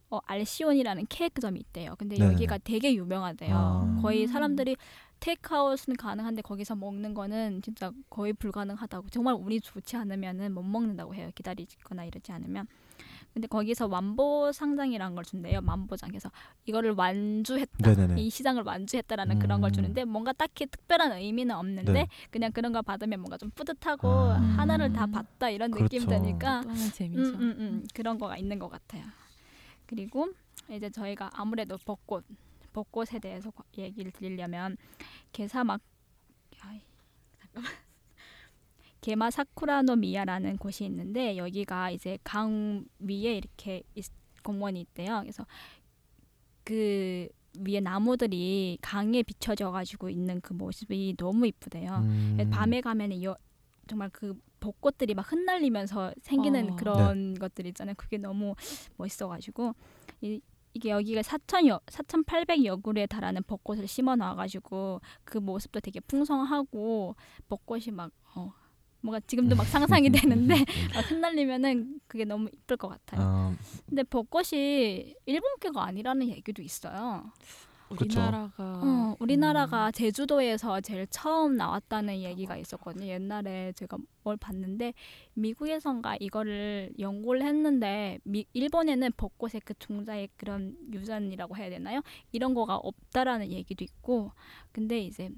[0.09, 1.95] 어, 알시온이라는 케이크점이 있대요.
[1.99, 2.32] 근데 네네네.
[2.34, 3.55] 여기가 되게 유명하대요.
[3.55, 3.99] 아.
[4.01, 4.76] 거의 사람들이
[5.20, 9.09] 테이크아웃은 가능한데 거기서 먹는 거는 진짜 거의 불가능하다고.
[9.11, 11.30] 정말 운이 좋지 않으면은 못 먹는다고 해요.
[11.34, 12.66] 기다리거나 이러지 않으면.
[13.37, 15.61] 근데 거기서 완보 상장이라는 걸 준대요.
[15.61, 16.09] 만보장.
[16.09, 16.30] 그래서
[16.64, 17.95] 이거를 완주했다.
[17.95, 18.18] 네네네.
[18.22, 19.72] 이 시장을 완주했다라는 그런 걸 음.
[19.74, 22.09] 주는데 뭔가 딱히 특별한 의미는 없는데 네.
[22.30, 24.37] 그냥 그런 걸 받으면 뭔가 좀 뿌듯하고 아.
[24.41, 25.12] 하나를 다 음.
[25.12, 26.09] 봤다 이런 느낌 그렇죠.
[26.09, 27.22] 드니까 또 하나 음, 재미죠.
[27.34, 27.87] 음, 음.
[27.93, 29.05] 그런 거가 있는 것 같아요.
[29.84, 30.30] 그리고
[30.70, 32.24] 이제 저희가 아무래도 벚꽃,
[32.72, 34.78] 벚꽃에 대해서 과- 얘기를 드리려면
[36.62, 36.80] 아이,
[37.39, 37.70] 잠깐만.
[39.07, 44.11] 게마 사쿠라노 미야라는 곳이 있는데 여기가 이제 강 위에 이렇게 있-
[44.42, 45.20] 공원이 있대요.
[45.20, 45.46] 그래서
[46.64, 47.28] 그
[47.61, 51.98] 위에 나무들이 강에 비춰져 가지고 있는 그 모습이 너무 이쁘대요.
[52.02, 52.50] 음.
[52.50, 53.36] 밤에 가면 여,
[53.86, 56.74] 정말 그 벚꽃들이 막 흩날리면서 생기는 어.
[56.76, 57.94] 그런 것들 있잖아요.
[57.96, 58.57] 그게 너무
[58.96, 59.72] 멋있어 가지고
[60.20, 60.40] 이,
[60.74, 67.14] 이게 여기가 4,000여 4,800여 그루에 달하는 벚꽃을 심어 놔 가지고 그 모습도 되게 풍성하고
[67.48, 68.26] 벚꽃이 막 어,
[69.07, 70.57] 뭔가 지금도 막 상상이 되는데
[70.92, 73.20] 막 흩날리면은 그게 너무 이쁠 것 같아요.
[73.22, 73.57] 아,
[73.88, 77.30] 근데 벚꽃이 일본계가 아니라는 얘기도 있어요.
[77.88, 78.18] 그쵸.
[78.18, 83.07] 우리나라가 어, 우리나라가 음, 제주도에서 제일 처음 나왔다는 얘기가 있었거든요.
[83.07, 84.92] 옛날에 제가 뭘 봤는데
[85.34, 92.00] 미국에선가 이거를 연구를 했는데 미, 일본에는 벚꽃의 그 종자의 그런 유전이라고 해야 되나요?
[92.32, 94.32] 이런 거가 없다라는 얘기도 있고
[94.72, 95.30] 근데 이제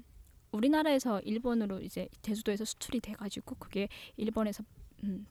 [0.51, 3.87] 우리나라에서 일본으로 이제 제주도에서 수출이 돼가지고 그게
[4.17, 4.63] 일본에서
[5.03, 5.25] 음,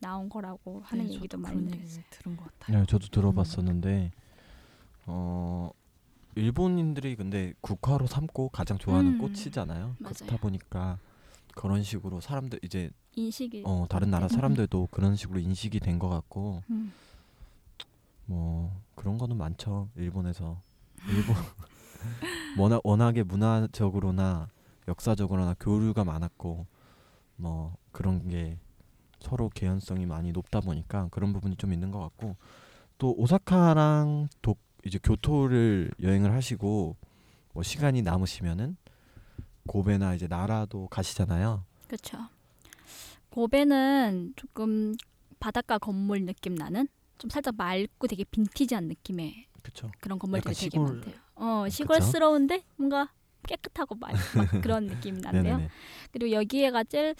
[0.00, 1.64] 나온 거라고 하는 네, 얘기도 저도 많이.
[1.72, 2.80] 얘기를 들은 것 같아요.
[2.80, 4.10] 네, 저도 들어봤었는데
[5.06, 5.70] 어
[6.34, 9.96] 일본인들이 근데 국화로 삼고 가장 좋아하는 음, 꽃이잖아요.
[9.98, 10.12] 맞아요.
[10.14, 10.98] 그렇다 보니까
[11.54, 14.28] 그런 식으로 사람들 이제 인식이 어 다른 나라 음.
[14.28, 16.92] 사람들도 그런 식으로 인식이 된 것 같고 음.
[18.26, 20.60] 뭐 그런 거는 많죠 일본에서
[21.08, 21.36] 일본
[22.58, 24.48] 워낙 워낙에 문화적으로나
[24.88, 26.66] 역사적으로나 교류가 많았고
[27.36, 28.58] 뭐 그런 게
[29.20, 32.36] 서로 개연성이 많이 높다 보니까 그런 부분이 좀 있는 것 같고
[32.98, 36.96] 또 오사카랑 도 이제 교토를 여행을 하시고
[37.52, 38.76] 뭐 시간이 남으시면은
[39.66, 41.64] 고베나 이제 나라도 가시잖아요.
[41.88, 42.18] 그렇죠.
[43.30, 44.94] 고베는 조금
[45.40, 49.90] 바닷가 건물 느낌 나는 좀 살짝 맑고 되게 빈티지한 느낌의 그렇죠.
[50.00, 51.14] 그런 건물들이 되게 시골- 많대요.
[51.34, 51.74] 어 그쵸?
[51.76, 53.10] 시골스러운데 뭔가
[53.46, 54.16] 깨끗하고 막, 막
[54.62, 55.20] 그런 느낌이.
[55.20, 55.68] 네네네.
[56.12, 57.14] 그리고 여기에가 제일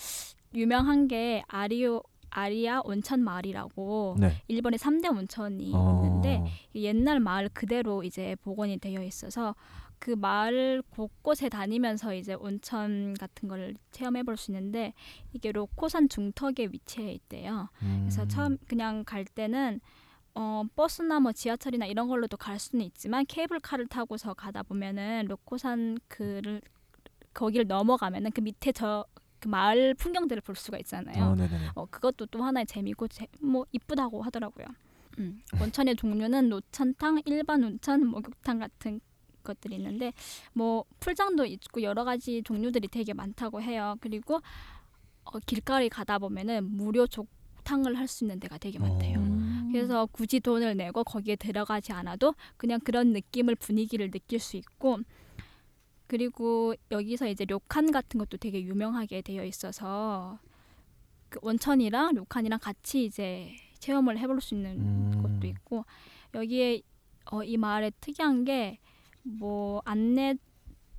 [0.55, 4.43] 유명한 게 아리오 아리아 온천 마을이라고 네.
[4.49, 6.43] 일본의 3대 온천이 어, 있는데
[6.75, 9.55] 옛날 마을 그대로 이제 복원이 되어 있어서
[9.99, 14.93] 그 마을 곳곳에 다니면서 이제 온천 같은 걸 체험해 볼 수 있는데
[15.33, 17.69] 이게 로코산 중턱에 위치해 있대요.
[17.79, 19.81] 그래서 음, 처음 그냥 갈 때는
[20.37, 26.61] 어, 버스나 뭐 지하철이나 이런 걸로도 갈 수는 있지만 케이블카를 타고서 가다 보면은 로코산 그를
[27.35, 29.05] 거기를 넘어가면은 그 밑에 저
[29.41, 31.25] 그 마을 풍경들을 볼 수가 있잖아요.
[31.25, 31.37] 어.
[31.75, 34.67] 어 그것도 또 하나의 재미고 제, 뭐 이쁘다고 하더라고요.
[35.19, 39.01] 음, 원천의 종류는 노천탕, 일반 온천, 목욕탕 같은
[39.43, 40.13] 것들이 있는데
[40.53, 43.97] 뭐 풀장도 있고 여러 가지 종류들이 되게 많다고 해요.
[44.01, 44.41] 그리고
[45.25, 49.19] 어, 길거리 가다 보면은 무료 족탕을 할 수 있는 데가 되게 많대요.
[49.19, 49.56] 어.
[49.81, 49.87] 음.
[49.87, 54.99] 그래서 굳이 돈을 내고 거기에 들어가지 않아도 그냥 그런 느낌을 분위기를 느낄 수 있고
[56.07, 60.39] 그리고 여기서 이제 료칸 같은 것도 되게 유명하게 되어 있어서
[61.29, 65.23] 그 원천이랑 료칸이랑 같이 이제 체험을 해볼 수 있는 음.
[65.23, 65.85] 것도 있고
[66.35, 66.83] 여기에
[67.33, 68.79] 어, 이 마을에 특이한 게
[69.27, 70.35] 뭐 안내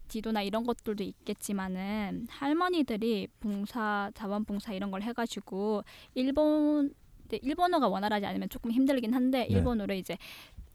[0.07, 6.93] 지도나 이런 것들도 있겠지만은 할머니들이 봉사 자원봉사 이런 걸 해가지고 일본
[7.27, 9.47] 근데 일본어가 원활하지 않으면 조금 힘들긴 한데 네.
[9.47, 10.17] 일본어로 이제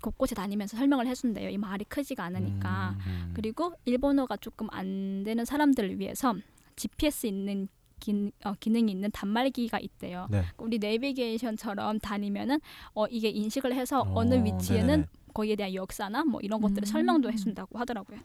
[0.03, 1.49] 곳곳에 다니면서 설명을 해준대요.
[1.49, 2.97] 이 마을이 크지가 않으니까.
[3.07, 3.31] 음.
[3.35, 6.35] 그리고 일본어가 조금 안 되는 사람들을 위해서
[6.77, 7.69] GPS 있는
[8.01, 10.27] 기, 어, 기능이 있는 단말기가 있대요.
[10.31, 10.43] 네.
[10.59, 12.61] 우리 내비게이션처럼 다니면은
[12.95, 15.07] 어, 이게 인식을 해서 어, 어, 느 위치에는 네네네.
[15.33, 16.85] 거기에 대한 역사나 뭐 이런 것들을 음.
[16.85, 18.19] 설명도 해준다고 하더라고요.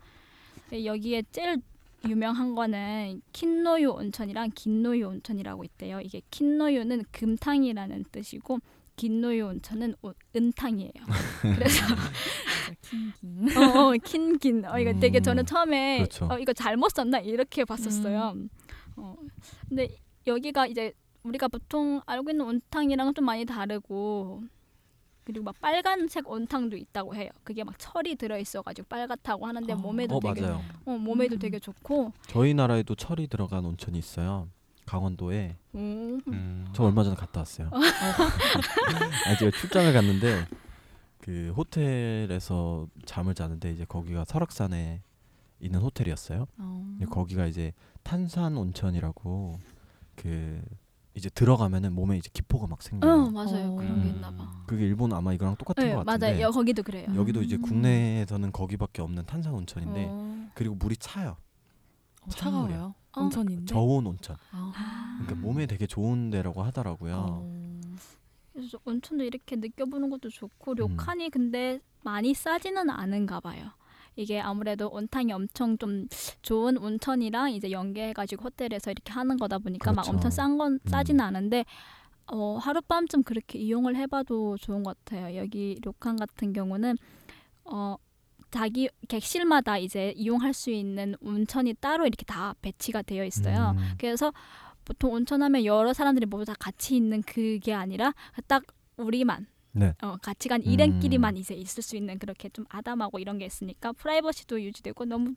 [0.63, 1.61] 근데 여기에 제일
[2.07, 5.99] 유명한 거는 킨노유 온천이랑 긴노유 온천이라고 있대요.
[6.01, 8.59] 이게 킨노유는 금탕이라는 뜻이고
[8.95, 10.91] 긴노유 온천은 오- 은탕이에요.
[11.41, 11.85] 그래서
[12.81, 13.57] 킹킹.
[13.57, 14.65] 어, 어, 킨긴.
[14.65, 16.27] 어, 이거 되게 음, 저는 처음에 그렇죠.
[16.31, 18.35] 어, 이거 잘못 썼나 이렇게 봤었어요.
[18.95, 19.15] 어,
[19.69, 19.87] 근데
[20.25, 20.93] 여기가 이제
[21.23, 24.43] 우리가 보통 알고 있는 온탕이랑은 좀 많이 다르고
[25.27, 27.29] 그리고 막 빨간색 온탕도 있다고 해요.
[27.43, 29.75] 그게 막 철이 들어 있어가지고 빨갛다고 하는데 어.
[29.75, 30.61] 몸에도 어 되게 맞아요.
[30.85, 31.39] 어, 몸에도 음.
[31.39, 32.13] 되게 좋고.
[32.27, 34.47] 저희 나라에도 철이 들어간 온천이 있어요.
[34.85, 36.21] 강원도에 음.
[36.29, 36.67] 음.
[36.71, 37.69] 저 얼마 전에 갔다 왔어요.
[37.75, 40.45] 아 제가 출장을 갔는데
[41.19, 45.01] 그 호텔에서 잠을 자는데 이제 거기가 설악산에
[45.59, 46.47] 있는 호텔이었어요.
[46.57, 46.97] 어.
[47.09, 47.73] 거기가 이제
[48.03, 49.59] 탄산 온천이라고
[50.15, 50.61] 그
[51.17, 53.11] 이제 들어가면은 몸에 이제 기포가 막 생겨요.
[53.11, 53.73] 어 맞아요.
[53.73, 53.75] 어.
[53.75, 54.15] 그런 게 음.
[54.15, 54.63] 있나 봐.
[54.67, 56.41] 그게 일본 아마 이거랑 똑같은 네, 것 같은데 맞아요.
[56.41, 57.07] 여, 거기도 그래요.
[57.15, 57.61] 여기도 이제 음.
[57.63, 60.49] 국내에서는 거기밖에 없는 탄산 온천인데 어.
[60.53, 61.35] 그리고 물이 차요.
[62.21, 62.93] 어, 차가워요.
[63.13, 63.21] 어.
[63.23, 63.65] 온천인데.
[63.65, 64.37] 저온 온천.
[64.51, 65.17] 아.
[65.21, 67.15] 그러니까 몸에 되게 좋은 데라고 하더라고요.
[67.17, 67.81] 어.
[68.53, 70.75] 그래서 온천도 이렇게 느껴보는 것도 좋고 음.
[70.75, 73.71] 료칸이 근데 많이 싸지는 않은가 봐요.
[74.17, 76.07] 이게 아무래도 온탕이 엄청 좀
[76.41, 80.11] 좋은 온천이랑 이제 연계해가지고 호텔에서 이렇게 하는 거다 보니까 막 그렇죠.
[80.11, 80.79] 엄청 싼건 음.
[80.85, 81.63] 싸지는 않은데
[82.25, 85.37] 어, 하룻밤쯤 그렇게 이용을 해봐도 좋은 것 같아요.
[85.37, 86.97] 여기 료칸 같은 경우는
[87.63, 87.95] 어,
[88.51, 93.75] 자기 객실마다 이제 이용할 수 있는 온천이 따로 이렇게 다 배치가 되어 있어요.
[93.77, 93.93] 음.
[93.97, 94.33] 그래서
[94.83, 98.13] 보통 온천하면 여러 사람들이 모두 다 같이 있는 그게 아니라
[98.47, 98.63] 딱
[98.95, 99.45] 우리만
[99.77, 99.93] 네.
[100.01, 100.65] 어, 같이 간 음.
[100.65, 105.35] 일행끼리만 이제 있을 수 있는 그렇게 좀 아담하고 이런 게 있으니까 프라이버시도 유지되고 너무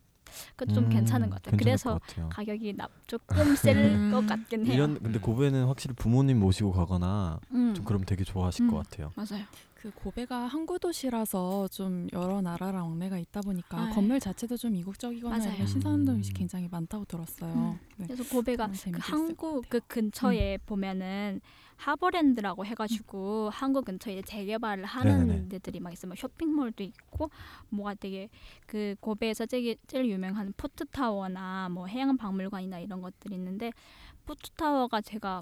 [0.55, 1.57] 그것도 좀 음, 괜찮은 것 같아요.
[1.57, 2.29] 그래서 것 같아요.
[2.29, 4.11] 가격이 나, 조금 셀 음.
[4.11, 4.73] 것 같긴 해요.
[4.73, 8.71] 이런 근데 고베는 확실히 부모님 모시고 가거나 음, 좀 그럼 되게 좋아하실 음.
[8.71, 9.11] 것 같아요.
[9.15, 9.43] 맞아요.
[9.75, 15.37] 그 고베가 항구 도시라서 좀 여러 나라랑 왕래가 있다 보니까 아, 건물 자체도 좀 이국적이거나
[15.37, 15.55] 맞아요.
[15.55, 16.17] 이런 신선한 음.
[16.17, 17.51] 것이 굉장히 많다고 들었어요.
[17.51, 17.79] 음.
[17.97, 18.05] 네.
[18.05, 19.79] 그래서 고베가 그 항구 것 그.
[19.87, 21.41] 근처에 보면은
[21.81, 25.49] 하버랜드라고 해가지고 항구 근처에 이제 재개발을 하는 네네네.
[25.49, 26.09] 데들이 막 있어요.
[26.09, 27.31] 뭐 쇼핑몰도 있고
[27.69, 28.29] 뭐가 되게
[28.67, 33.71] 그 고베에서 제일, 제일 유명한 포트타워나 뭐 해양 박물관이나 이런 것들이 있는데
[34.25, 35.41] 포트타워가 제가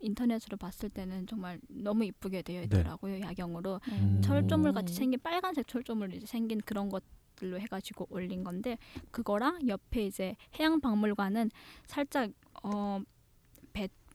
[0.00, 4.20] 인터넷으로 봤을 때는 정말 너무 이쁘게 되어 있더라고요 야경으로 음.
[4.22, 7.02] 철조물 같이 생긴 빨간색 철조물 이제 생긴 그런 것
[7.34, 8.78] 들로 해가지고 올린 건데
[9.10, 11.50] 그거랑 옆에 이제 해양 박물관은
[11.86, 12.30] 살짝
[12.62, 13.00] 어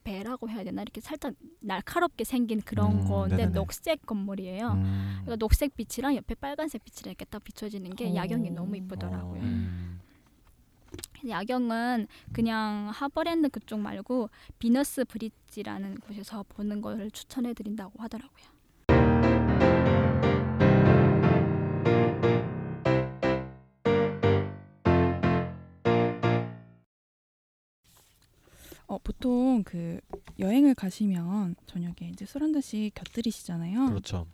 [0.04, 3.54] 배, 배라고 해야 되나 이렇게 살짝 날카롭게 생긴 그런 음, 건데 네네네.
[3.54, 4.72] 녹색 건물이에요.
[4.72, 5.12] 음.
[5.22, 8.16] 그러니까 녹색 빛이랑 옆에 빨간색 빛이 이렇게 딱 비춰지는 게 어.
[8.16, 9.42] 야경이 너무 이쁘더라고요.
[9.42, 10.00] 어, 음.
[11.28, 14.30] 야경은 그냥 하버랜드 그쪽 말고
[14.60, 18.53] 비너스 브릿지라는 곳에서 보는 걸 추천해 드린다고 하더라고요.
[28.88, 30.00] 어, 보통 그
[30.40, 33.88] 여행을 가시면 저녁에 이제 술 한 잔씩 곁들이시잖아요.
[33.88, 34.28] 그렇죠.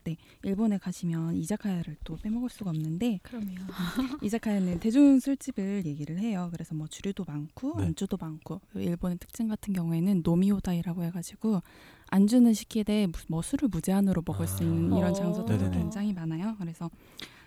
[0.43, 3.53] 일본에 가시면 이자카야를 또 빼먹을 수가 없는데 그럼요.
[4.23, 6.49] 이자카야는 대중 술집을 얘기를 해요.
[6.51, 7.85] 그래서 뭐 주류도 많고 네.
[7.85, 11.61] 안주도 많고 일본의 특징 같은 경우에는 노미오다이라고 해가지고
[12.07, 14.97] 안주는 시키되 무- 뭐 술을 무제한으로 먹을 수 있는 아.
[14.97, 15.13] 이런 어.
[15.13, 15.77] 장소들이 네네네.
[15.77, 16.55] 굉장히 많아요.
[16.59, 16.89] 그래서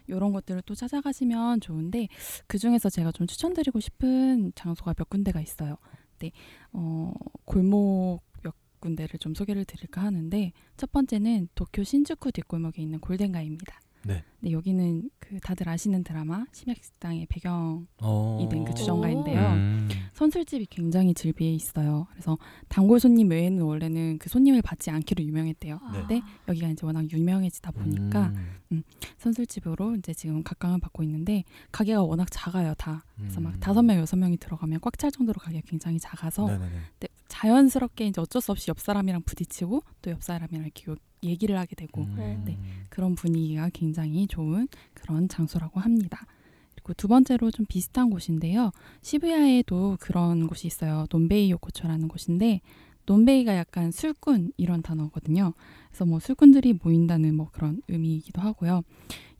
[0.06, 2.08] 이런 것들을 또 찾아가시면 좋은데
[2.46, 5.76] 그 중에서 제가 좀 추천드리고 싶은 장소가 몇 군데가 있어요.
[6.22, 6.30] 네,
[6.72, 7.12] 어,
[7.44, 13.80] 골목 몇 군데를 좀 소개를 드릴까 하는데 첫 번째는 도쿄 신주쿠 뒷골목에 있는 골덴가입니다.
[14.04, 14.24] 네.
[14.40, 18.48] 근데 여기는 그 다들 아시는 드라마 심야식당의 배경이 어.
[18.50, 19.40] 된그 주정가인데요.
[19.52, 19.88] 음.
[20.14, 22.06] 선술집이 굉장히 즐비해 있어요.
[22.10, 22.36] 그래서
[22.68, 25.78] 단골 손님 외에는 원래는 그 손님을 받지 않기로 유명했대요.
[25.92, 26.06] 네.
[26.16, 26.22] 네.
[26.48, 28.32] 여기가 이제 워낙 유명해지다 보니까
[28.72, 28.82] 음.
[29.18, 33.04] 선술집으로 이제 지금 각광을 받고 있는데 가게가 워낙 작아요 다.
[33.16, 33.44] 그래서 음.
[33.44, 36.46] 막 다섯 명 여섯 명이 들어가면 꽉 찰 정도로 가게가 굉장히 작아서.
[36.46, 41.58] 근데 자연스럽게 이제 어쩔 수 없이 옆 사람이랑 부딪히고 또 옆 사람이랑 이렇게 요- 얘기를
[41.58, 42.42] 하게 되고 음.
[42.44, 42.58] 네.
[42.88, 46.26] 그런 분위기가 굉장히 좋은 그런 장소라고 합니다.
[46.74, 48.72] 그리고 두 번째로 좀 비슷한 곳인데요.
[49.02, 51.06] 시부야에도 그런 곳이 있어요.
[51.10, 52.60] 논베이 요코초라는 곳인데
[53.06, 55.54] 논베이가 약간 술꾼 이런 단어거든요.
[55.88, 58.82] 그래서 뭐 술꾼들이 모인다는 뭐 그런 의미이기도 하고요.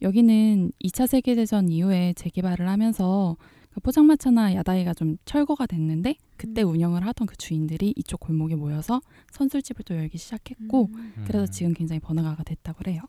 [0.02, 3.36] 여기는 2차 세계대전 이후에 재개발을 하면서
[3.70, 6.70] 그 포장마차나 야다이가 좀 철거가 됐는데 그때 음.
[6.70, 11.12] 운영을 하던 그 주인들이 이쪽 골목에 모여서 선술집을 또 열기 시작했고 음.
[11.24, 11.51] 그래서 음.
[11.53, 13.01] 지금 굉장히 번화가가 됐다고 그래요.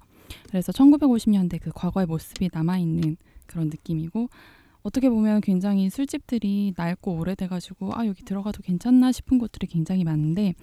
[0.50, 3.18] 그래서 1950년대 그 과거의 모습이 남아 있는
[3.48, 4.30] 그런 느낌이고
[4.84, 10.54] 어떻게 보면 굉장히 술집들이 낡고 오래돼가지고 아 여기 들어가도 괜찮나 싶은 곳들이 굉장히 많은데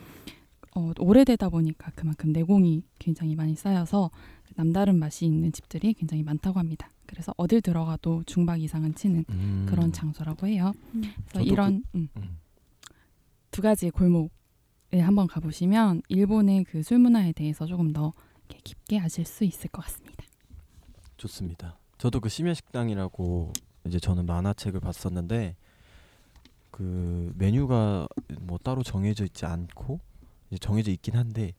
[0.77, 4.13] 어, 오래되다 보니까 그만큼 내공이 굉장히 많이 쌓여서
[4.55, 6.93] 남다른 맛이 있는 집들이 굉장히 많다고 합니다.
[7.07, 9.67] 그래서 어딜 들어가도 중박 이상은 치는 음.
[9.69, 10.73] 그런 장소라고 해요.
[10.95, 11.03] 음.
[11.29, 12.39] 그래서 이런 음, 음.
[13.61, 14.31] 두 가지 골목에
[15.03, 18.15] 한번 가보시면 일본의 그 술 문화에 대해서 조금 더
[18.49, 20.25] 깊게 아실 수 있을 것 같습니다.
[21.19, 21.77] 좋습니다.
[21.99, 23.53] 저도 그 심야 식당이라고
[23.87, 25.57] 이제 저는 만화책을 봤었는데
[26.71, 28.09] 그 메뉴가
[28.41, 30.01] 뭐 따로 정해져 있지 않고
[30.49, 31.53] 이제 정해져 있긴 한데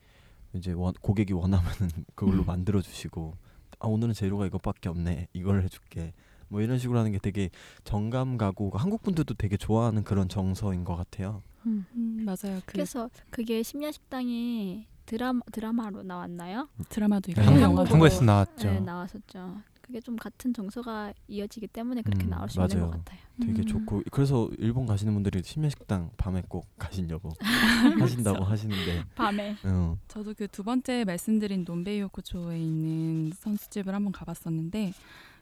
[0.53, 2.45] 이제 원, 고객이 원하면은 그걸로 음.
[2.47, 3.35] 만들어 주시고
[3.77, 6.13] 아 오늘은 재료가 이것밖에 없네 이걸 해줄게
[6.47, 7.51] 뭐 이런 식으로 하는 게 되게
[7.83, 11.43] 정감 가고 한국 분들도 되게 좋아하는 그런 정서인 것 같아요.
[11.65, 11.85] 음.
[11.95, 12.59] 음, 맞아요.
[12.65, 16.69] 그 그래서 그게 심야 식당이 드라마 드라마로 나왔나요?
[16.89, 17.91] 드라마도 있고 네, 영화도.
[17.91, 18.69] 한국에서 나왔죠.
[18.71, 19.61] 네, 나왔었죠.
[19.81, 22.91] 그게 좀 같은 정서가 이어지기 때문에 그렇게 음, 나올 수 있는 맞아요.
[22.91, 23.19] 것 같아요.
[23.41, 23.65] 되게 음.
[23.65, 27.33] 좋고 그래서 일본 가시는 분들이 심야 식당 밤에 꼭 가시려고
[27.99, 34.93] 하신다고 하시는데 밤에 어, 저도 그 두 번째 말씀드린 논베이 요코초에 있는 선수집을 한번 가봤었는데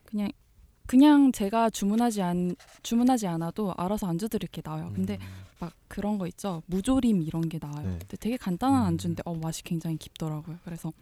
[0.04, 0.30] 그냥
[0.86, 4.90] 그냥 제가 주문하지 않 주문하지 않아도 알아서 안주들이 이렇게 나와요.
[4.94, 5.26] 근데 음.
[5.60, 6.62] 막 그런 거 있죠.
[6.66, 7.86] 무조림 이런 게 나와요.
[7.86, 7.98] 네.
[8.00, 8.86] 근데 되게 간단한 음.
[8.86, 10.58] 안주인데 어 맛이 굉장히 깊더라고요.
[10.64, 10.92] 그래서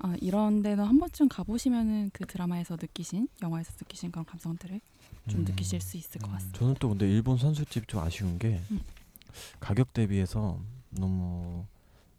[0.00, 4.80] 아 이런 데는 한 번쯤 가보시면은 그 드라마에서 느끼신 영화에서 느끼신 그런 감성들을
[5.28, 5.44] 좀 음.
[5.44, 6.58] 느끼실 수 있을 것 같습니다.
[6.58, 8.80] 저는 또 근데 일본 선술집 좀 아쉬운 게 음.
[9.60, 10.58] 가격 대비해서
[10.90, 11.64] 너무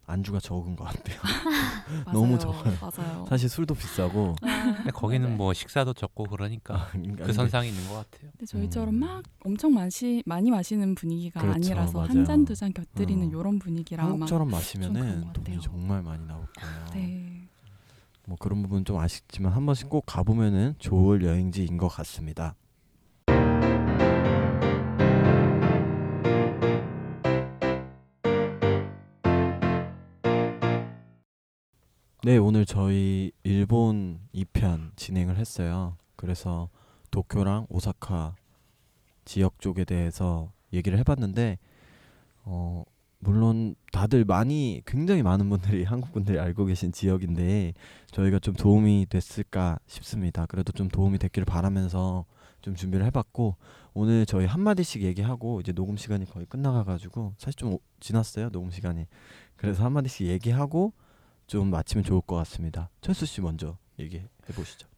[0.06, 1.16] 안주가 적은 것 같아요.
[2.12, 2.74] 너무 적어요.
[2.80, 3.24] 맞아요.
[3.28, 5.34] 사실 술도 비싸고 근데 거기는 네.
[5.36, 8.30] 뭐 식사도 적고 그러니까 아, 그러니까 그 선상이 있는 것 같아요.
[8.32, 9.00] 근데 저희처럼 음.
[9.00, 12.02] 막 엄청 마시, 많이 마시는 분위기가 그렇죠, 아니라서.
[12.02, 13.40] 한 잔 두잔 곁들이는 어.
[13.40, 15.60] 이런 분위기라 한국처럼 마시면은 것 돈이.
[15.60, 16.86] 정말 많이 나올 거예요.
[16.94, 17.48] 네.
[18.26, 22.54] 뭐 그런 부분 좀 아쉽지만 한 번씩 꼭 가보면은 좋을 여행지인 것 같습니다.
[32.24, 35.96] 네, 오늘 저희 일본 2편 진행을 했어요.
[36.14, 36.68] 그래서
[37.10, 38.36] 도쿄랑 오사카
[39.24, 41.58] 지역 쪽에 대해서 얘기를 해봤는데,
[42.44, 42.84] 어,
[43.18, 47.74] 물론 다들 많이, 굉장히 많은 분들이, 한국 분들이 알고 계신 지역인데,
[48.12, 50.46] 저희가 좀 도움이 됐을까 싶습니다.
[50.46, 52.24] 그래도 좀 도움이 됐기를 바라면서
[52.60, 53.56] 좀 준비를 해봤고,
[53.94, 59.06] 오늘 저희 한마디씩 얘기하고, 이제 녹음 시간이 거의 끝나가가지고, 사실 좀 오- 지났어요, 녹음 시간이.
[59.56, 60.92] 그래서 한마디씩 얘기하고,
[61.46, 62.90] 좀 마치면 좋을 것 같습니다.
[63.00, 64.88] 철수 씨 먼저 얘기해 보시죠.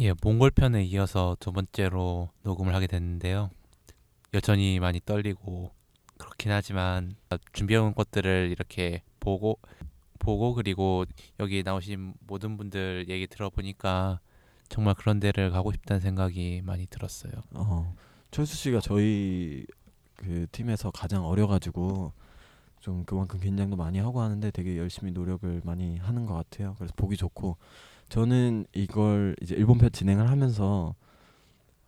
[0.00, 3.50] 예, 몽골 편에 이어서 두 번째로 녹음을 하게 됐는데요.
[4.32, 5.72] 여전히 많이 떨리고
[6.16, 7.16] 그렇긴 하지만
[7.52, 9.58] 준비해온 것들을 이렇게 보고
[10.18, 11.04] 보고 그리고
[11.40, 14.20] 여기 나오신 모든 분들 얘기 들어보니까
[14.68, 17.32] 정말 그런 데를 가고 싶다는 생각이 많이 들었어요.
[17.52, 17.94] 어,
[18.30, 19.66] 철수 씨가 저희
[20.14, 22.12] 그 팀에서 가장 어려가지고
[22.80, 26.74] 좀 그만큼 긴장도 많이 하고 하는데 되게 열심히 노력을 많이 하는 것 같아요.
[26.78, 27.56] 그래서 보기 좋고
[28.08, 30.94] 저는 이걸 이제 일본 편 진행을 하면서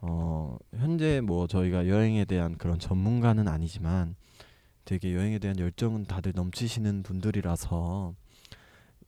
[0.00, 4.16] 어, 현재 뭐 저희가 여행에 대한 그런 전문가는 아니지만
[4.84, 8.14] 되게 여행에 대한 열정은 다들 넘치시는 분들이라서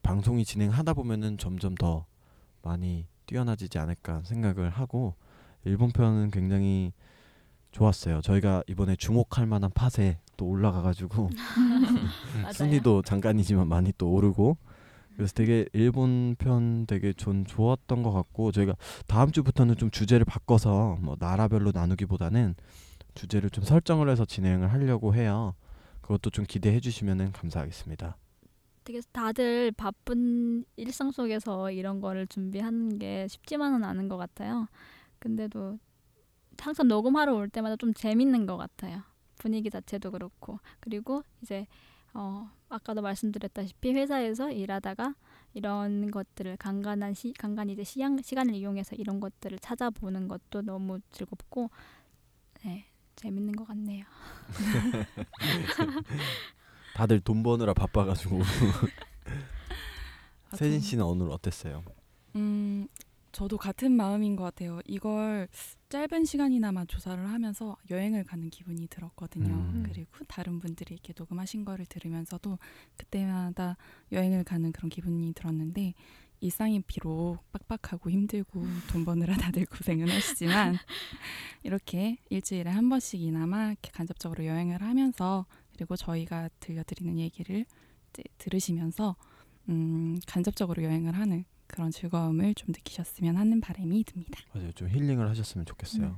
[0.03, 2.07] 방송이 진행하다 보면은 점점 더
[2.63, 5.15] 많이 뛰어나지지 않을까 생각을 하고
[5.65, 6.93] 일본 편은 굉장히
[7.73, 8.21] 좋았어요.
[8.21, 11.31] 저희가 이번에 주목할 만한 팟에 또 올라가가지고
[12.43, 12.53] 맞아요.
[12.53, 14.57] 순위도 잠깐이지만 많이 또 오르고
[15.17, 18.75] 그래서 되게 일본 편 되게 전 좋았던 것 같고 저희가
[19.07, 22.55] 다음 주부터는 좀 주제를 바꿔서 뭐 나라별로 나누기보다는
[23.15, 25.55] 주제를 좀 설정을 해서 진행을 하려고 해요.
[26.01, 28.17] 그것도 좀 기대해 주시면 감사하겠습니다.
[28.83, 34.67] 되게 다들 바쁜 일상 속에서 이런 거를 준비하는 게 쉽지만은 않은 것 같아요.
[35.19, 35.79] 근데도
[36.59, 39.01] 항상 녹음하러 올 때마다 좀 재밌는 것 같아요.
[39.45, 41.67] 분위기 자체도 그렇고 그리고 이제
[42.15, 45.15] 어 아까도 말씀드렸다시피 회사에서 일하다가
[45.53, 51.69] 이런 것들을 간간한 시 간간히 이제 시간 시간을 이용해서 이런 것들을 찾아보는 것도 너무 즐겁고
[52.65, 52.87] 네
[53.17, 54.07] 재밌는 것 같네요.
[56.95, 58.45] 다들 돈 버느라 바빠가지고 아,
[60.57, 61.85] 세진 저- 씨는 오늘 어땠어요?
[62.37, 62.89] 음,
[63.33, 64.81] 저도 같은 마음인 것 같아요.
[64.87, 65.49] 이걸
[65.95, 69.55] 짧은 시간이나마 조사를 하면서 여행을 가는 기분이 들었거든요.
[69.55, 69.85] 음.
[69.87, 72.59] 그리고 다른 분들이 이렇게 녹음하신 거를 들으면서도
[72.97, 73.77] 그때마다
[74.11, 75.95] 여행을 가는 그런 기분이 들었는데
[76.41, 80.75] 일상이 비록 빡빡하고 힘들고 돈 버느라 다들 고생은 하시지만
[81.63, 87.67] 이렇게 일주일에 한 번씩이나마 이렇게 간접적으로 여행을 하면서 그리고 저희가 들려드리는 얘기를
[88.11, 89.15] 이제 들으시면서
[89.69, 94.39] 음, 간접적으로 여행을 하는 그런 즐거움을 좀 느끼셨으면 하는 바람이 듭니다.
[94.53, 94.73] 맞아요.
[94.73, 96.07] 좀 힐링을 하셨으면 좋겠어요.
[96.07, 96.17] 음.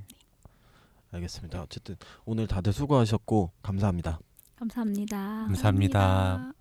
[1.12, 1.62] 알겠습니다.
[1.62, 4.18] 어쨌든 오늘 다들 수고하셨고 감사합니다.
[4.56, 5.16] 감사합니다.
[5.46, 6.52] 감사합니다.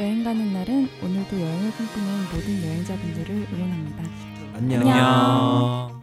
[0.00, 4.02] 여행 가는 날은 오늘도 여행을 꿈꾸는 모든 여행자분들을 응원합니다.
[4.54, 4.80] 안녕.
[4.80, 6.01] 안녕.